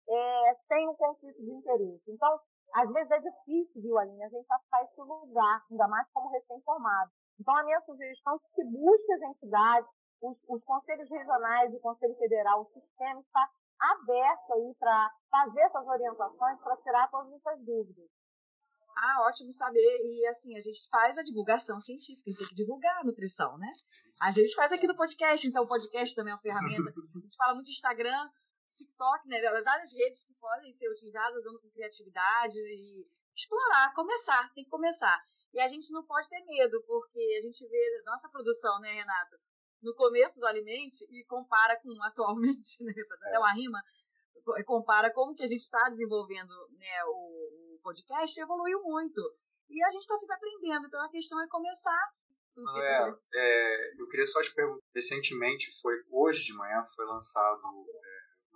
É, 0.08 0.54
tem 0.68 0.88
um 0.88 0.94
conflito 0.94 1.42
de 1.42 1.50
interesse. 1.50 2.04
Então, 2.08 2.40
às 2.74 2.92
vezes 2.92 3.10
é 3.10 3.18
difícil, 3.18 3.82
viu, 3.82 3.98
Aline, 3.98 4.24
a 4.24 4.28
gente 4.28 4.46
achar 4.50 4.84
esse 4.84 5.00
lugar, 5.00 5.64
ainda 5.70 5.88
mais 5.88 6.06
como 6.12 6.30
recém-formado. 6.30 7.10
Então, 7.40 7.56
a 7.56 7.64
minha 7.64 7.80
sugestão 7.82 8.36
é 8.36 8.38
que 8.38 8.54
se 8.54 8.64
busque 8.64 9.12
as 9.12 9.22
entidades, 9.22 9.90
os, 10.22 10.36
os 10.48 10.64
conselhos 10.64 11.08
regionais 11.10 11.72
e 11.72 11.76
o 11.76 11.80
Conselho 11.80 12.14
Federal, 12.16 12.62
o 12.62 12.80
sistema 12.80 13.20
está 13.20 13.50
aberto 13.78 14.52
aí 14.54 14.74
para 14.78 15.10
fazer 15.30 15.60
essas 15.60 15.86
orientações, 15.86 16.58
para 16.60 16.76
tirar 16.78 17.10
todas 17.10 17.32
essas 17.34 17.64
dúvidas. 17.64 18.08
Ah, 18.96 19.26
ótimo 19.28 19.52
saber. 19.52 19.98
E 20.00 20.26
assim, 20.26 20.56
a 20.56 20.60
gente 20.60 20.88
faz 20.90 21.18
a 21.18 21.22
divulgação 21.22 21.78
científica, 21.78 22.22
a 22.26 22.30
gente 22.30 22.38
tem 22.38 22.48
que 22.48 22.54
divulgar 22.54 22.98
a 22.98 23.04
nutrição, 23.04 23.58
né? 23.58 23.70
A 24.20 24.30
gente 24.30 24.54
faz 24.54 24.72
aqui 24.72 24.86
no 24.86 24.96
podcast, 24.96 25.46
então 25.46 25.64
o 25.64 25.68
podcast 25.68 26.16
também 26.16 26.32
é 26.32 26.34
uma 26.34 26.40
ferramenta. 26.40 26.88
A 26.88 27.18
gente 27.20 27.36
fala 27.36 27.54
muito 27.54 27.66
de 27.66 27.72
Instagram, 27.72 28.30
TikTok, 28.76 29.28
né? 29.28 29.40
Várias 29.62 29.92
redes 29.92 30.24
que 30.24 30.34
podem 30.34 30.72
ser 30.72 30.88
utilizadas 30.88 31.44
usando 31.44 31.60
com 31.60 31.70
criatividade 31.70 32.58
e 32.58 33.04
explorar, 33.34 33.92
começar, 33.94 34.52
tem 34.54 34.64
que 34.64 34.70
começar. 34.70 35.18
E 35.52 35.60
a 35.60 35.66
gente 35.66 35.92
não 35.92 36.04
pode 36.04 36.28
ter 36.28 36.44
medo, 36.44 36.82
porque 36.86 37.18
a 37.38 37.40
gente 37.40 37.66
vê 37.66 38.02
nossa 38.04 38.28
produção, 38.28 38.78
né, 38.80 38.92
Renato? 38.92 39.36
No 39.82 39.94
começo 39.94 40.38
do 40.40 40.46
Alimente 40.46 41.04
e 41.10 41.24
compara 41.24 41.80
com 41.80 41.90
atualmente, 42.04 42.82
né? 42.84 42.92
Faz 43.08 43.22
até 43.22 43.38
uma 43.38 43.52
rima, 43.52 43.80
compara 44.64 45.12
como 45.12 45.34
que 45.34 45.42
a 45.42 45.46
gente 45.46 45.62
está 45.62 45.88
desenvolvendo 45.88 46.52
né, 46.78 47.04
o, 47.06 47.76
o 47.76 47.80
podcast, 47.82 48.38
evoluiu 48.38 48.82
muito. 48.82 49.20
E 49.68 49.82
a 49.82 49.90
gente 49.90 50.02
está 50.02 50.16
sempre 50.16 50.36
aprendendo, 50.36 50.86
então 50.86 51.02
a 51.04 51.10
questão 51.10 51.42
é 51.42 51.48
começar 51.48 52.12
é, 52.74 53.14
é, 53.34 54.00
eu 54.00 54.08
queria 54.08 54.26
só 54.26 54.40
te 54.40 54.54
perguntar, 54.54 54.82
recentemente, 54.94 55.78
foi 55.80 55.94
hoje 56.10 56.44
de 56.44 56.54
manhã, 56.54 56.82
foi 56.94 57.04
lançado 57.04 57.60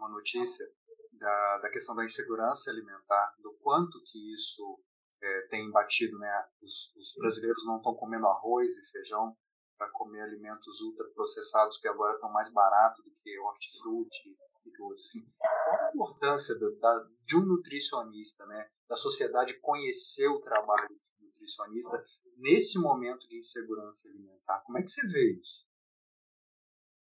uma 0.00 0.08
notícia 0.08 0.66
da, 1.12 1.58
da 1.58 1.70
questão 1.70 1.94
da 1.94 2.04
insegurança 2.04 2.70
alimentar, 2.70 3.34
do 3.38 3.52
quanto 3.62 4.02
que 4.04 4.34
isso 4.34 4.82
é, 5.22 5.42
tem 5.48 5.70
batido, 5.70 6.18
né? 6.18 6.48
Os, 6.62 6.94
os 6.96 7.14
brasileiros 7.18 7.64
não 7.66 7.76
estão 7.76 7.94
comendo 7.94 8.26
arroz 8.26 8.78
e 8.78 8.90
feijão 8.90 9.36
para 9.76 9.90
comer 9.90 10.22
alimentos 10.22 10.80
ultraprocessados 10.80 11.78
que 11.78 11.88
agora 11.88 12.14
estão 12.14 12.30
mais 12.32 12.52
baratos 12.52 13.04
do 13.04 13.10
que 13.12 13.38
hortifruti 13.38 14.36
e 14.64 14.70
tudo 14.72 14.94
assim. 14.94 15.20
Qual 15.38 15.86
a 15.86 15.90
importância 15.94 16.54
da, 16.58 17.08
de 17.24 17.36
um 17.36 17.46
nutricionista, 17.46 18.46
né? 18.46 18.70
Da 18.88 18.96
sociedade 18.96 19.60
conhecer 19.60 20.28
o 20.28 20.40
trabalho 20.40 20.88
do 20.88 21.26
nutricionista 21.26 22.02
nesse 22.36 22.78
momento 22.78 23.28
de 23.28 23.38
insegurança 23.38 24.08
alimentar? 24.08 24.60
Como 24.64 24.78
é 24.78 24.82
que 24.82 24.90
você 24.90 25.06
vê 25.08 25.38
isso? 25.38 25.69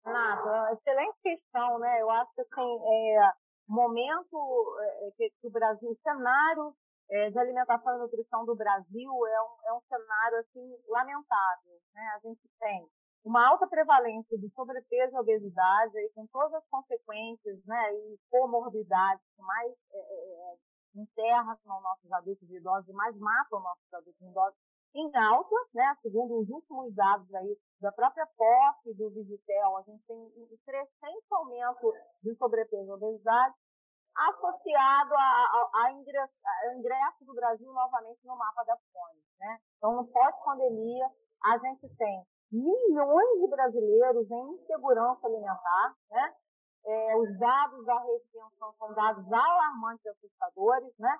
Renato, 0.06 0.74
excelente 0.74 1.18
questão, 1.22 1.80
né? 1.80 2.02
Eu 2.02 2.10
acho 2.10 2.34
que 2.34 2.42
assim, 2.42 2.80
é, 3.18 3.34
momento 3.68 4.78
é, 4.82 5.12
que, 5.18 5.30
que, 5.42 5.48
o 5.48 5.52
Brasil, 5.52 5.90
o 5.90 5.98
cenário 6.02 6.74
é, 7.10 7.30
de 7.30 7.40
alimentação 7.40 7.96
e 7.96 8.00
nutrição 8.00 8.46
do 8.46 8.56
Brasil 8.56 9.28
é 9.28 9.42
um, 9.42 9.68
é 9.68 9.74
um 9.74 9.82
cenário 9.88 10.40
assim 10.40 10.78
lamentável, 10.88 11.80
né? 11.94 12.12
A 12.16 12.20
gente 12.20 12.42
tem 12.60 12.88
uma 13.24 13.48
alta 13.48 13.68
prevalência 13.68 14.38
de 14.38 14.50
sobrepeso 14.52 15.16
e 15.16 15.20
obesidade, 15.20 15.98
aí, 15.98 16.10
com 16.16 16.26
todas 16.28 16.54
as 16.54 16.66
consequências 16.70 17.64
né, 17.66 17.94
e 17.94 18.18
comorbidades 18.30 19.24
que 19.36 19.42
mais 19.42 19.74
é, 19.94 19.98
é, 19.98 20.56
enterram 20.96 21.58
nossos 21.66 22.12
adultos 22.12 22.50
e 22.50 22.56
idosos 22.56 22.90
e 22.90 22.94
mais 22.94 23.16
matam 23.18 23.60
nossos 23.60 23.94
adultos 23.94 24.22
e 24.22 24.26
idosos 24.26 24.58
em 24.96 25.16
alta, 25.16 25.56
né, 25.74 25.96
segundo 26.02 26.40
os 26.40 26.50
últimos 26.50 26.94
dados 26.96 27.34
aí 27.36 27.58
da 27.80 27.92
própria 27.92 28.26
POF 28.26 28.94
do 28.96 29.10
Vigitel, 29.12 29.78
a 29.78 29.82
gente 29.84 30.04
tem 30.06 30.18
um 30.18 30.58
crescente 30.66 31.26
aumento 31.32 31.94
de 32.24 32.36
sobrepeso 32.36 32.90
e 32.90 32.92
obesidade 32.92 33.56
associado 34.16 35.14
ao 35.16 35.92
ingresso 35.92 37.26
do 37.26 37.34
Brasil 37.34 37.72
novamente 37.72 38.20
no 38.26 38.36
mapa 38.36 38.64
da 38.64 38.76
fome. 38.92 39.22
Né? 39.40 39.60
Então, 39.78 39.96
no 39.96 40.08
pós-pandemia, 40.08 41.10
a 41.44 41.58
gente 41.58 41.88
tem 41.96 42.26
milhões 42.52 43.40
de 43.40 43.48
brasileiros 43.48 44.30
em 44.30 44.54
insegurança 44.56 45.26
alimentar, 45.28 45.96
né? 46.10 46.36
É, 46.86 47.16
os 47.18 47.38
dados 47.38 47.86
da 47.86 48.02
pensão 48.32 48.74
são 48.78 48.94
dados 48.94 49.32
alarmantes 49.32 50.04
e 50.06 50.10
assustadores, 50.10 50.98
né? 50.98 51.20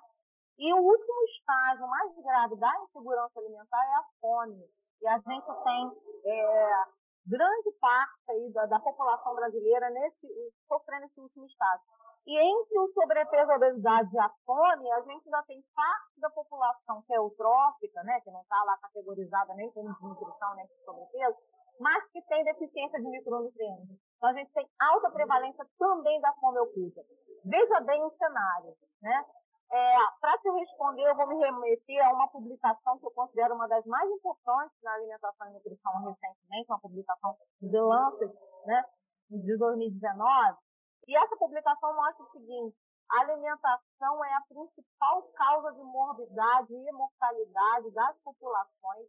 E 0.60 0.74
o 0.74 0.76
último 0.76 1.24
estágio 1.24 1.88
mais 1.88 2.14
grave 2.16 2.56
da 2.56 2.70
insegurança 2.82 3.40
alimentar 3.40 3.82
é 3.82 3.94
a 3.94 4.04
fome. 4.20 4.62
E 5.00 5.08
a 5.08 5.16
gente 5.16 5.46
tem 5.64 5.90
é, 6.26 6.84
grande 7.26 7.72
parte 7.80 8.30
aí 8.30 8.52
da, 8.52 8.66
da, 8.66 8.78
população 8.78 9.34
brasileira 9.34 9.88
nesse, 9.88 10.28
sofrendo 10.68 11.06
esse 11.06 11.18
último 11.18 11.46
estágio. 11.46 11.86
E 12.26 12.36
entre 12.36 12.78
o 12.78 12.92
sobrepeso, 12.92 13.50
a 13.50 13.56
obesidade 13.56 14.14
e 14.14 14.18
a 14.18 14.28
fome, 14.44 14.92
a 14.92 15.00
gente 15.00 15.24
ainda 15.24 15.42
tem 15.44 15.64
parte 15.74 16.20
da 16.20 16.28
população 16.28 17.02
que 17.06 17.14
é 17.14 17.16
eutrófica, 17.16 18.02
né, 18.02 18.20
que 18.20 18.30
não 18.30 18.42
está 18.42 18.62
lá 18.64 18.76
categorizada 18.82 19.54
nem 19.54 19.70
como 19.72 19.90
desnutrição, 19.94 20.54
nem 20.56 20.66
como 20.68 20.84
sobrepeso, 20.84 21.38
mas 21.80 22.04
que 22.12 22.20
tem 22.26 22.44
deficiência 22.44 23.00
de 23.00 23.08
micronutrientes. 23.08 23.96
Então, 24.18 24.28
a 24.28 24.34
gente 24.34 24.52
tem 24.52 24.68
alta 24.78 25.10
prevalência 25.10 25.66
também 25.78 26.20
da 26.20 26.34
fome 26.34 26.58
oculta. 26.58 27.00
Veja 27.46 27.80
bem 27.80 28.02
o 28.04 28.10
cenário, 28.10 28.76
né? 29.00 29.24
É, 29.72 29.96
Para 30.20 30.36
te 30.38 30.50
responder, 30.50 31.08
eu 31.08 31.14
vou 31.14 31.28
me 31.28 31.36
remeter 31.36 32.04
a 32.04 32.12
uma 32.12 32.28
publicação 32.28 32.98
que 32.98 33.06
eu 33.06 33.10
considero 33.12 33.54
uma 33.54 33.68
das 33.68 33.86
mais 33.86 34.10
importantes 34.10 34.76
na 34.82 34.94
alimentação 34.94 35.48
e 35.48 35.52
nutrição 35.52 35.92
recentemente, 36.02 36.68
uma 36.68 36.80
publicação 36.80 37.36
de 37.62 37.78
Lancet, 37.78 38.34
né, 38.66 38.84
de 39.30 39.56
2019, 39.56 40.58
e 41.06 41.16
essa 41.16 41.36
publicação 41.36 41.94
mostra 41.94 42.24
o 42.24 42.30
seguinte: 42.30 42.76
a 43.10 43.20
alimentação 43.20 44.24
é 44.24 44.34
a 44.34 44.42
principal 44.48 45.22
causa 45.34 45.72
de 45.72 45.82
morbidade 45.82 46.74
e 46.74 46.92
mortalidade 46.92 47.90
das 47.92 48.18
populações, 48.24 49.06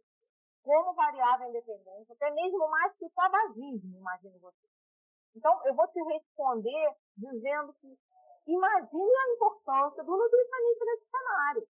como 0.62 0.94
variável 0.94 1.48
independente, 1.48 2.12
até 2.12 2.30
mesmo 2.30 2.68
mais 2.68 2.96
que 2.96 3.04
o 3.04 3.10
tabagismo, 3.10 3.98
imagine 3.98 4.38
você. 4.38 4.68
Então, 5.34 5.60
eu 5.66 5.74
vou 5.74 5.88
te 5.88 6.00
responder 6.02 6.94
dizendo 7.16 7.74
que 7.80 7.96
imagine 8.46 9.16
a 9.16 9.34
importância 9.34 10.04
do 10.04 10.16
nutricionista 10.16 10.84
nesse 10.84 11.10
cenário. 11.10 11.68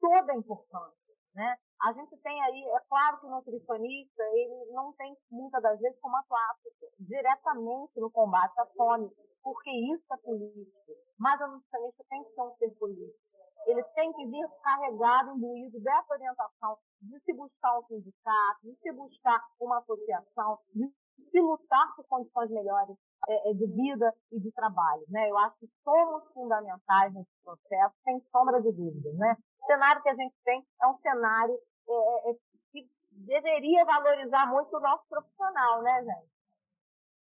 Toda 0.00 0.32
a 0.32 0.36
importância, 0.36 1.14
né? 1.34 1.56
A 1.82 1.92
gente 1.92 2.16
tem 2.18 2.42
aí, 2.42 2.64
é 2.64 2.80
claro 2.88 3.18
que 3.18 3.26
o 3.26 3.30
nutricionista, 3.30 4.22
ele 4.34 4.70
não 4.72 4.92
tem 4.92 5.16
muitas 5.30 5.62
das 5.62 5.80
vezes 5.80 5.98
como 6.00 6.16
atuar 6.16 6.56
diretamente 7.00 7.98
no 7.98 8.10
combate 8.10 8.58
à 8.60 8.66
fome, 8.66 9.10
porque 9.42 9.70
isso 9.70 10.04
é 10.12 10.16
político. 10.18 10.92
Mas 11.18 11.40
o 11.40 11.48
nutricionista 11.48 12.04
tem 12.08 12.24
que 12.24 12.34
ser 12.34 12.42
um 12.42 12.54
ser 12.56 12.70
político. 12.78 13.18
Ele 13.66 13.82
tem 13.94 14.12
que 14.12 14.26
vir 14.26 14.48
carregado, 14.62 15.36
imbuído 15.36 15.80
dessa 15.80 16.14
orientação 16.14 16.78
de 17.00 17.18
se 17.20 17.32
buscar 17.32 17.78
um 17.78 17.84
sindicato, 17.86 18.60
de 18.62 18.76
se 18.76 18.92
buscar 18.92 19.44
uma 19.60 19.78
associação, 19.78 20.58
de 20.74 20.92
se 21.30 21.40
lutar 21.40 21.94
por 21.96 22.06
condições 22.06 22.50
melhores 22.50 22.96
é, 23.28 23.50
é, 23.50 23.54
de 23.54 23.66
vida 23.66 24.12
e 24.30 24.40
de 24.40 24.52
trabalho. 24.52 25.02
Né? 25.08 25.30
Eu 25.30 25.38
acho 25.38 25.56
que 25.58 25.68
somos 25.82 26.24
fundamentais 26.32 27.14
nesse 27.14 27.30
processo, 27.44 27.94
sem 28.04 28.20
sombra 28.30 28.60
de 28.60 28.72
dúvida. 28.72 29.10
Né? 29.14 29.36
O 29.62 29.66
cenário 29.66 30.02
que 30.02 30.08
a 30.08 30.14
gente 30.14 30.34
tem 30.44 30.64
é 30.82 30.86
um 30.86 30.98
cenário 30.98 31.58
é, 31.88 31.92
é, 31.92 32.30
é, 32.30 32.34
que 32.72 32.90
deveria 33.10 33.84
valorizar 33.84 34.46
muito 34.46 34.76
o 34.76 34.80
nosso 34.80 35.04
profissional, 35.08 35.82
né, 35.82 36.04
gente? 36.04 36.32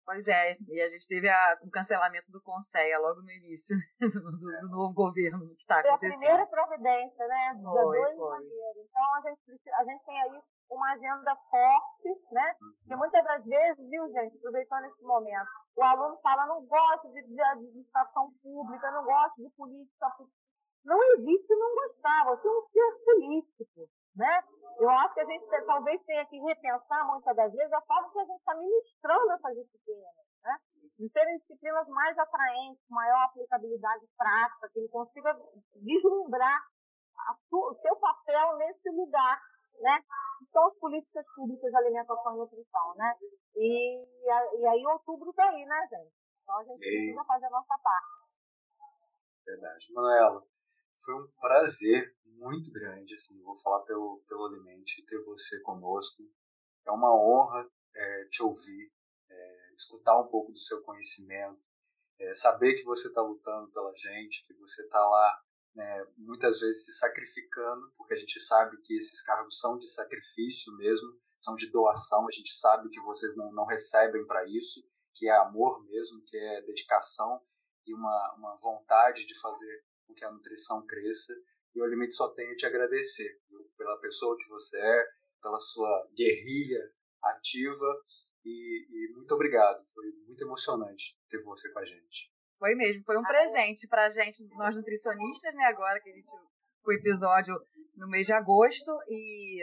Pois 0.05 0.29
é, 0.29 0.57
e 0.69 0.83
a 0.83 0.89
gente 0.89 1.09
teve 1.09 1.31
a, 1.31 1.59
o 1.63 1.71
cancelamento 1.71 2.31
do 2.31 2.43
Conselho 2.43 3.01
logo 3.01 3.23
no 3.23 3.31
início 3.31 3.75
do, 3.99 4.21
do 4.21 4.69
novo 4.69 4.93
governo 4.93 5.49
que 5.55 5.63
está 5.63 5.81
acontecendo. 5.81 6.19
Foi 6.19 6.29
a 6.29 6.45
primeira 6.45 6.47
providência, 6.47 7.27
né? 7.27 7.61
Foi, 7.63 8.17
foi. 8.17 8.39
Então 8.85 9.15
a 9.15 9.21
gente, 9.23 9.71
a 9.73 9.85
gente 9.85 10.05
tem 10.05 10.21
aí 10.21 10.43
uma 10.71 10.93
agenda 10.93 11.37
forte, 11.51 12.09
né? 12.33 12.57
Uhum. 12.91 12.99
muitas 12.99 13.25
das 13.25 13.45
vezes, 13.45 13.89
viu, 13.91 14.09
gente, 14.13 14.37
aproveitando 14.39 14.85
esse 14.87 15.03
momento, 15.03 15.49
o 15.77 15.83
aluno 15.83 16.17
fala, 16.23 16.47
não 16.47 16.65
gosto 16.67 17.13
de, 17.13 17.23
de 17.23 17.43
administração 17.43 18.33
pública, 18.43 18.91
não 18.91 19.05
gosto 19.05 19.37
de 19.43 19.51
política. 19.51 20.07
Não 20.85 21.03
existe 21.15 21.55
não 21.55 21.75
gostar, 21.75 22.25
você 22.27 22.49
é 22.49 22.51
um 22.51 22.67
ser 22.69 23.05
político 23.05 23.89
né? 24.17 24.43
Eu 24.79 24.91
acho 24.91 25.15
que 25.15 25.21
a 25.21 25.25
gente 25.25 25.45
talvez 25.67 26.03
tenha 26.05 26.25
que 26.27 26.39
repensar 26.39 27.07
muitas 27.07 27.35
das 27.37 27.53
vezes 27.53 27.73
a 27.73 27.81
forma 27.83 28.11
que 28.13 28.19
a 28.19 28.25
gente 28.25 28.39
está 28.39 28.55
ministrando 28.55 29.33
essas 29.33 29.55
disciplinas, 29.55 30.15
né? 30.43 30.59
De 30.99 31.09
serem 31.11 31.39
disciplinas 31.39 31.89
mais 31.89 32.17
atraentes, 32.19 32.83
maior 32.89 33.25
aplicabilidade 33.25 34.07
prática, 34.17 34.69
que 34.73 34.79
ele 34.79 34.89
consiga 34.89 35.37
vislumbrar 35.83 36.63
sua, 37.49 37.73
o 37.73 37.75
seu 37.81 37.97
papel 37.97 38.57
nesse 38.59 38.91
lugar, 38.91 39.41
né? 39.81 40.01
São 40.55 40.69
as 40.69 40.79
políticas 40.79 41.27
públicas 41.35 41.69
de 41.69 41.77
alimentação 41.77 42.33
e 42.33 42.39
nutrição, 42.39 42.95
né? 42.95 43.19
E, 43.57 44.05
e 44.25 44.67
aí 44.69 44.87
outubro 44.87 45.31
está 45.31 45.49
aí, 45.49 45.67
né, 45.67 45.89
gente? 45.91 46.15
Então 46.45 46.59
a 46.61 46.65
gente 46.65 46.79
precisa 46.79 47.25
fazer 47.25 47.47
a 47.47 47.51
nossa 47.51 47.77
parte. 47.79 48.07
Verdade. 49.45 49.93
Manuela, 49.93 50.47
foi 51.05 51.15
um 51.17 51.27
prazer 51.41 52.17
muito 52.25 52.71
grande, 52.73 53.15
assim, 53.15 53.43
vou 53.43 53.57
falar 53.57 53.81
pelo, 53.81 54.23
pelo 54.29 54.47
Alimente, 54.47 55.05
ter 55.07 55.21
você 55.25 55.61
conosco. 55.63 56.23
É 56.87 56.93
uma 56.93 57.13
honra 57.13 57.69
é, 57.93 58.25
te 58.27 58.41
ouvir, 58.41 58.93
é, 59.29 59.75
escutar 59.75 60.21
um 60.21 60.29
pouco 60.29 60.53
do 60.53 60.59
seu 60.59 60.83
conhecimento, 60.83 61.61
é, 62.21 62.33
saber 62.33 62.75
que 62.75 62.85
você 62.85 63.09
está 63.09 63.21
lutando 63.21 63.73
pela 63.73 63.93
gente, 63.97 64.47
que 64.47 64.55
você 64.55 64.83
está 64.83 65.01
lá 65.05 65.43
né, 65.75 66.07
muitas 66.17 66.61
vezes 66.61 66.87
se 66.87 66.99
sacrificando, 66.99 67.93
porque 67.97 68.15
a 68.15 68.17
gente 68.17 68.39
sabe 68.41 68.77
que 68.83 68.97
esses 68.97 69.23
cargos 69.23 69.59
são 69.59 69.77
de 69.77 69.87
sacrifício 69.87 70.73
mesmo, 70.77 71.09
são 71.41 71.55
de 71.57 71.71
doação, 71.71 72.27
a 72.27 72.33
gente 72.33 72.55
sabe 72.55 72.89
que 72.89 73.01
vocês 73.01 73.37
não, 73.37 73.53
não 73.53 73.67
recebem 73.67 74.25
para 74.27 74.47
isso, 74.49 74.83
que 75.15 75.29
é 75.29 75.37
amor 75.37 75.85
mesmo, 75.85 76.23
que 76.25 76.37
é 76.37 76.63
dedicação 76.63 77.41
e 77.87 77.95
uma, 77.95 78.35
uma 78.37 78.57
vontade 78.57 79.27
de 79.27 79.39
fazer 79.39 79.85
com 80.07 80.15
que 80.15 80.25
a 80.25 80.31
nutrição 80.31 80.85
cresça. 80.87 81.33
E 81.75 81.81
o 81.81 81.85
Alimento 81.85 82.15
só 82.15 82.29
tem 82.31 82.51
a 82.51 82.57
te 82.57 82.67
agradecer 82.67 83.41
pela 83.77 83.99
pessoa 84.01 84.37
que 84.39 84.49
você 84.49 84.79
é, 84.79 85.07
pela 85.43 85.59
sua 85.61 86.09
guerrilha 86.17 86.81
ativa. 87.23 87.87
E, 88.45 88.87
e, 88.91 89.13
muito 89.15 89.35
obrigado. 89.35 89.85
Foi 89.93 90.07
muito 90.27 90.43
emocionante 90.43 91.17
ter 91.29 91.43
você 91.43 91.71
com 91.73 91.79
a 91.79 91.85
gente. 91.85 92.34
Foi 92.65 92.75
mesmo, 92.75 93.05
foi 93.05 93.19
um 93.19 93.23
presente 93.23 93.87
para 93.87 94.07
a 94.07 94.09
gente, 94.09 94.43
nós 94.57 94.75
nutricionistas, 94.75 95.55
né? 95.55 95.67
Agora 95.67 96.01
que 96.01 96.09
a 96.09 96.15
gente 96.15 96.33
o 96.87 96.93
episódio 96.93 97.55
no 97.95 98.09
mês 98.09 98.27
de 98.27 98.33
agosto 98.33 98.91
e, 99.07 99.63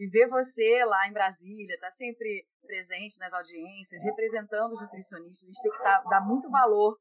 e 0.00 0.08
ver 0.08 0.28
você 0.28 0.84
lá 0.84 1.06
em 1.06 1.12
Brasília, 1.12 1.78
tá 1.78 1.92
sempre 1.92 2.44
presente 2.66 3.20
nas 3.20 3.32
audiências, 3.32 4.02
representando 4.02 4.72
os 4.72 4.82
nutricionistas, 4.82 5.48
a 5.48 5.52
gente 5.52 5.62
tem 5.62 5.70
que 5.70 5.78
tá, 5.78 6.02
dar 6.10 6.20
muito 6.22 6.50
valor 6.50 6.98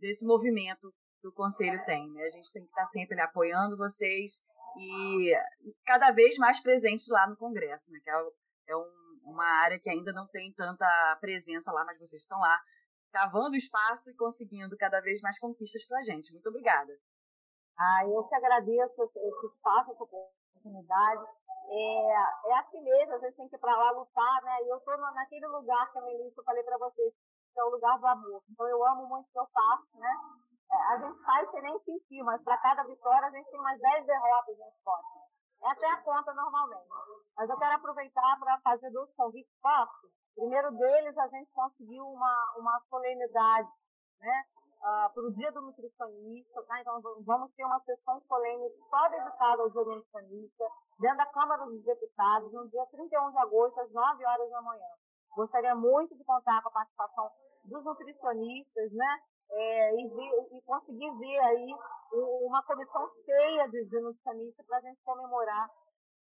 desse 0.00 0.24
movimento 0.24 0.90
que 1.20 1.28
o 1.28 1.34
conselho 1.34 1.84
tem. 1.84 2.10
Né? 2.12 2.22
A 2.22 2.30
gente 2.30 2.50
tem 2.50 2.62
que 2.62 2.70
estar 2.70 2.86
sempre 2.86 3.20
apoiando 3.20 3.76
vocês 3.76 4.40
e 4.78 5.30
cada 5.84 6.10
vez 6.10 6.38
mais 6.38 6.58
presentes 6.58 7.06
lá 7.10 7.28
no 7.28 7.36
Congresso, 7.36 7.92
né? 7.92 8.00
que 8.02 8.08
é, 8.08 8.14
é 8.68 8.76
um, 8.78 9.20
uma 9.24 9.60
área 9.62 9.78
que 9.78 9.90
ainda 9.90 10.10
não 10.14 10.26
tem 10.28 10.50
tanta 10.54 11.18
presença 11.20 11.70
lá, 11.70 11.84
mas 11.84 11.98
vocês 11.98 12.22
estão 12.22 12.38
lá 12.38 12.58
cavando 13.16 13.56
espaço 13.56 14.10
e 14.10 14.16
conseguindo 14.16 14.76
cada 14.76 15.00
vez 15.00 15.22
mais 15.22 15.38
conquistas 15.38 15.86
para 15.88 15.98
a 15.98 16.02
gente. 16.02 16.32
Muito 16.32 16.48
obrigada. 16.50 16.92
Ah, 17.78 18.04
eu 18.04 18.22
que 18.24 18.34
agradeço 18.34 19.02
esse 19.02 19.46
espaço, 19.46 19.92
essa 19.92 20.04
oportunidade. 20.04 21.24
É, 21.68 22.50
é 22.50 22.58
assim 22.60 22.80
mesmo, 22.82 23.14
a 23.14 23.18
gente 23.18 23.36
tem 23.36 23.48
que 23.48 23.56
ir 23.56 23.58
para 23.58 23.76
lá 23.76 23.90
lutar, 23.92 24.42
né? 24.42 24.56
E 24.64 24.68
eu 24.68 24.76
estou 24.76 24.96
naquele 24.98 25.46
lugar 25.48 25.90
que 25.90 25.98
eu 25.98 26.44
falei 26.44 26.62
para 26.62 26.78
vocês, 26.78 27.12
que 27.52 27.60
é 27.60 27.64
o 27.64 27.70
lugar 27.70 27.98
do 27.98 28.06
amor. 28.06 28.42
Então 28.50 28.68
eu 28.68 28.84
amo 28.84 29.06
muito 29.08 29.26
o 29.28 29.32
que 29.32 29.38
eu 29.38 29.46
faço, 29.46 29.98
né? 29.98 30.12
É, 30.70 30.76
a 30.76 30.98
gente 30.98 31.24
faz 31.24 31.50
sem 31.50 31.62
nem 31.62 31.78
sentir, 31.80 32.22
mas 32.22 32.42
para 32.42 32.58
cada 32.58 32.84
vitória 32.84 33.28
a 33.28 33.30
gente 33.30 33.50
tem 33.50 33.60
mais 33.60 33.80
10 33.80 34.06
derrotas 34.06 34.58
no 34.58 34.68
esporte. 34.68 35.16
É 35.62 35.86
a 35.88 36.02
conta 36.02 36.34
normalmente. 36.34 36.86
Mas 37.36 37.48
eu 37.48 37.56
quero 37.56 37.74
aproveitar 37.74 38.38
para 38.38 38.60
fazer 38.60 38.90
dois 38.90 39.10
convites 39.14 39.52
fortes. 39.60 40.10
Primeiro 40.36 40.70
deles, 40.72 41.16
a 41.16 41.28
gente 41.28 41.50
conseguiu 41.50 42.06
uma, 42.06 42.54
uma 42.58 42.78
solenidade, 42.90 43.70
né? 44.20 44.44
Uh, 44.76 45.08
para 45.14 45.22
o 45.22 45.32
Dia 45.32 45.50
do 45.50 45.62
Nutricionista, 45.62 46.62
tá? 46.64 46.78
Então 46.78 47.00
vamos 47.24 47.50
ter 47.54 47.64
uma 47.64 47.80
sessão 47.80 48.20
solene 48.28 48.70
só 48.90 49.08
dedicada 49.08 49.62
ao 49.62 49.70
Dia 49.70 49.82
do 49.82 49.96
Nutricionista, 49.96 50.64
dentro 51.00 51.16
da 51.16 51.26
Câmara 51.26 51.64
dos 51.64 51.82
Deputados, 51.82 52.52
no 52.52 52.68
dia 52.68 52.84
31 52.86 53.30
de 53.30 53.38
agosto, 53.38 53.80
às 53.80 53.90
9 53.90 54.26
horas 54.26 54.50
da 54.50 54.60
manhã. 54.60 54.86
Gostaria 55.34 55.74
muito 55.74 56.14
de 56.14 56.22
contar 56.24 56.62
com 56.62 56.68
a 56.68 56.72
participação 56.72 57.30
dos 57.64 57.82
nutricionistas, 57.82 58.92
né? 58.92 59.20
É, 59.48 59.94
e, 59.94 60.08
ver, 60.08 60.48
e, 60.52 60.62
conseguir 60.62 61.10
ver 61.18 61.38
aí 61.38 61.74
uma 62.12 62.62
comissão 62.64 63.08
cheia 63.24 63.68
de, 63.70 63.86
de 63.86 64.00
nutricionistas 64.00 64.66
para 64.66 64.78
a 64.78 64.80
gente 64.82 65.00
comemorar 65.02 65.70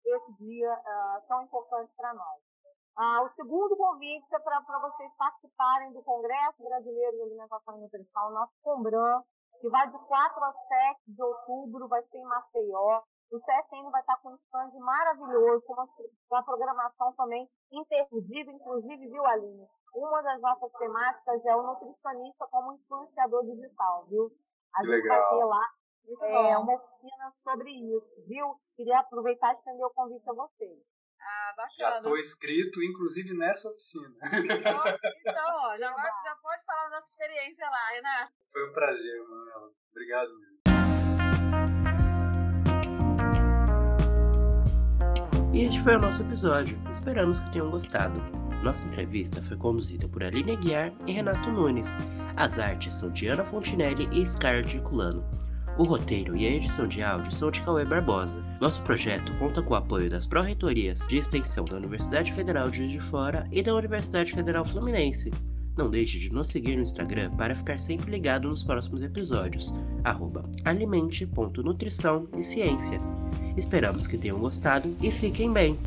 esse 0.05 0.33
dia 0.37 0.73
uh, 0.73 1.27
tão 1.27 1.43
importante 1.43 1.91
para 1.97 2.13
nós. 2.13 2.54
Uh, 2.97 3.25
o 3.25 3.29
segundo 3.35 3.75
convite 3.75 4.25
é 4.33 4.39
para 4.39 4.79
vocês 4.79 5.11
participarem 5.17 5.91
do 5.91 6.01
Congresso 6.01 6.63
Brasileiro 6.63 7.17
de 7.17 7.23
Alimentação 7.23 7.77
e 7.77 7.81
Nutrição, 7.81 8.31
nosso 8.31 8.53
Combran, 8.63 9.21
que 9.59 9.69
vai 9.69 9.89
de 9.89 9.99
4 9.99 10.43
a 10.43 10.53
7 10.53 11.01
de 11.07 11.21
outubro, 11.21 11.89
vai 11.89 12.01
ser 12.03 12.17
em 12.17 12.23
Maceió. 12.23 13.01
O 13.31 13.39
CSN 13.39 13.91
vai 13.91 13.99
estar 13.99 14.15
com 14.21 14.29
um 14.29 14.35
stand 14.35 14.79
maravilhoso, 14.79 15.65
com 15.65 15.73
uma, 15.73 15.89
uma 16.31 16.43
programação 16.43 17.11
também 17.13 17.49
interdita, 17.69 18.51
inclusive, 18.51 19.09
viu, 19.09 19.25
Aline? 19.25 19.67
Uma 19.93 20.21
das 20.21 20.39
nossas 20.39 20.71
temáticas 20.73 21.45
é 21.45 21.55
o 21.55 21.63
nutricionista 21.63 22.47
como 22.47 22.73
influenciador 22.73 23.43
digital, 23.43 24.05
viu? 24.05 24.31
A 24.73 24.81
que 24.81 24.87
gente 24.87 25.03
legal. 25.03 25.21
vai 25.21 25.39
ter 25.39 25.45
lá 25.45 26.49
é, 26.51 26.57
uma 26.57 26.75
oficina 26.75 27.33
sobre 27.43 27.71
isso, 27.71 28.23
viu? 28.25 28.55
Queria 28.77 28.99
aproveitar 28.99 29.53
e 29.53 29.57
estender 29.57 29.85
o 29.85 29.93
convite 29.93 30.29
a 30.29 30.33
vocês. 30.33 30.94
Ah, 31.25 31.53
bacana. 31.57 31.73
Já 31.79 31.97
estou 31.97 32.17
inscrito, 32.19 32.83
inclusive, 32.83 33.33
nessa 33.33 33.67
oficina. 33.69 34.15
Então, 34.23 34.83
então 35.25 35.55
ó, 35.57 35.77
já, 35.77 35.91
vai, 35.93 36.11
já 36.23 36.35
pode 36.35 36.63
falar 36.65 36.83
da 36.89 36.97
nossa 36.97 37.09
experiência 37.09 37.65
lá, 37.67 37.87
Renato. 37.93 38.31
Foi 38.51 38.69
um 38.69 38.73
prazer, 38.73 39.21
Manuela. 39.27 39.71
Obrigado 39.91 40.39
mesmo. 40.39 40.55
E 45.53 45.63
este 45.63 45.81
foi 45.81 45.95
o 45.95 45.99
nosso 45.99 46.21
episódio. 46.21 46.77
Esperamos 46.89 47.39
que 47.39 47.53
tenham 47.53 47.71
gostado. 47.71 48.21
Nossa 48.61 48.85
entrevista 48.87 49.41
foi 49.41 49.57
conduzida 49.57 50.07
por 50.07 50.23
Aline 50.23 50.51
Aguiar 50.51 50.93
e 51.07 51.13
Renato 51.13 51.49
Nunes. 51.49 51.95
As 52.35 52.59
artes 52.59 52.93
são 52.93 53.09
de 53.09 53.27
Ana 53.27 53.45
Fontinelli 53.45 54.09
e 54.11 54.25
Scarlett 54.25 54.79
Culano. 54.81 55.23
O 55.77 55.83
roteiro 55.83 56.37
e 56.37 56.47
a 56.47 56.51
edição 56.51 56.87
de 56.87 57.03
áudio 57.03 57.33
são 57.33 57.51
de 57.51 57.61
Cauê 57.61 57.83
Barbosa. 57.83 58.41
Nosso 58.61 58.81
projeto 58.83 59.35
conta 59.37 59.61
com 59.61 59.73
o 59.73 59.77
apoio 59.77 60.09
das 60.09 60.25
Pró-Reitorias 60.25 61.05
de 61.05 61.17
Extensão 61.17 61.65
da 61.65 61.75
Universidade 61.75 62.31
Federal 62.31 62.69
de 62.69 62.77
Juiz 62.77 62.91
de 62.91 62.99
Fora 63.01 63.45
e 63.51 63.61
da 63.61 63.75
Universidade 63.75 64.31
Federal 64.31 64.63
Fluminense. 64.63 65.33
Não 65.77 65.89
deixe 65.89 66.17
de 66.17 66.31
nos 66.31 66.47
seguir 66.47 66.77
no 66.77 66.81
Instagram 66.81 67.29
para 67.31 67.53
ficar 67.53 67.77
sempre 67.77 68.09
ligado 68.09 68.47
nos 68.47 68.63
próximos 68.63 69.01
episódios. 69.01 69.75
alimente.nutrição 70.63 72.29
e 72.37 72.41
ciência. 72.41 73.01
Esperamos 73.57 74.07
que 74.07 74.17
tenham 74.17 74.39
gostado 74.39 74.95
e 75.01 75.11
fiquem 75.11 75.51
bem! 75.51 75.77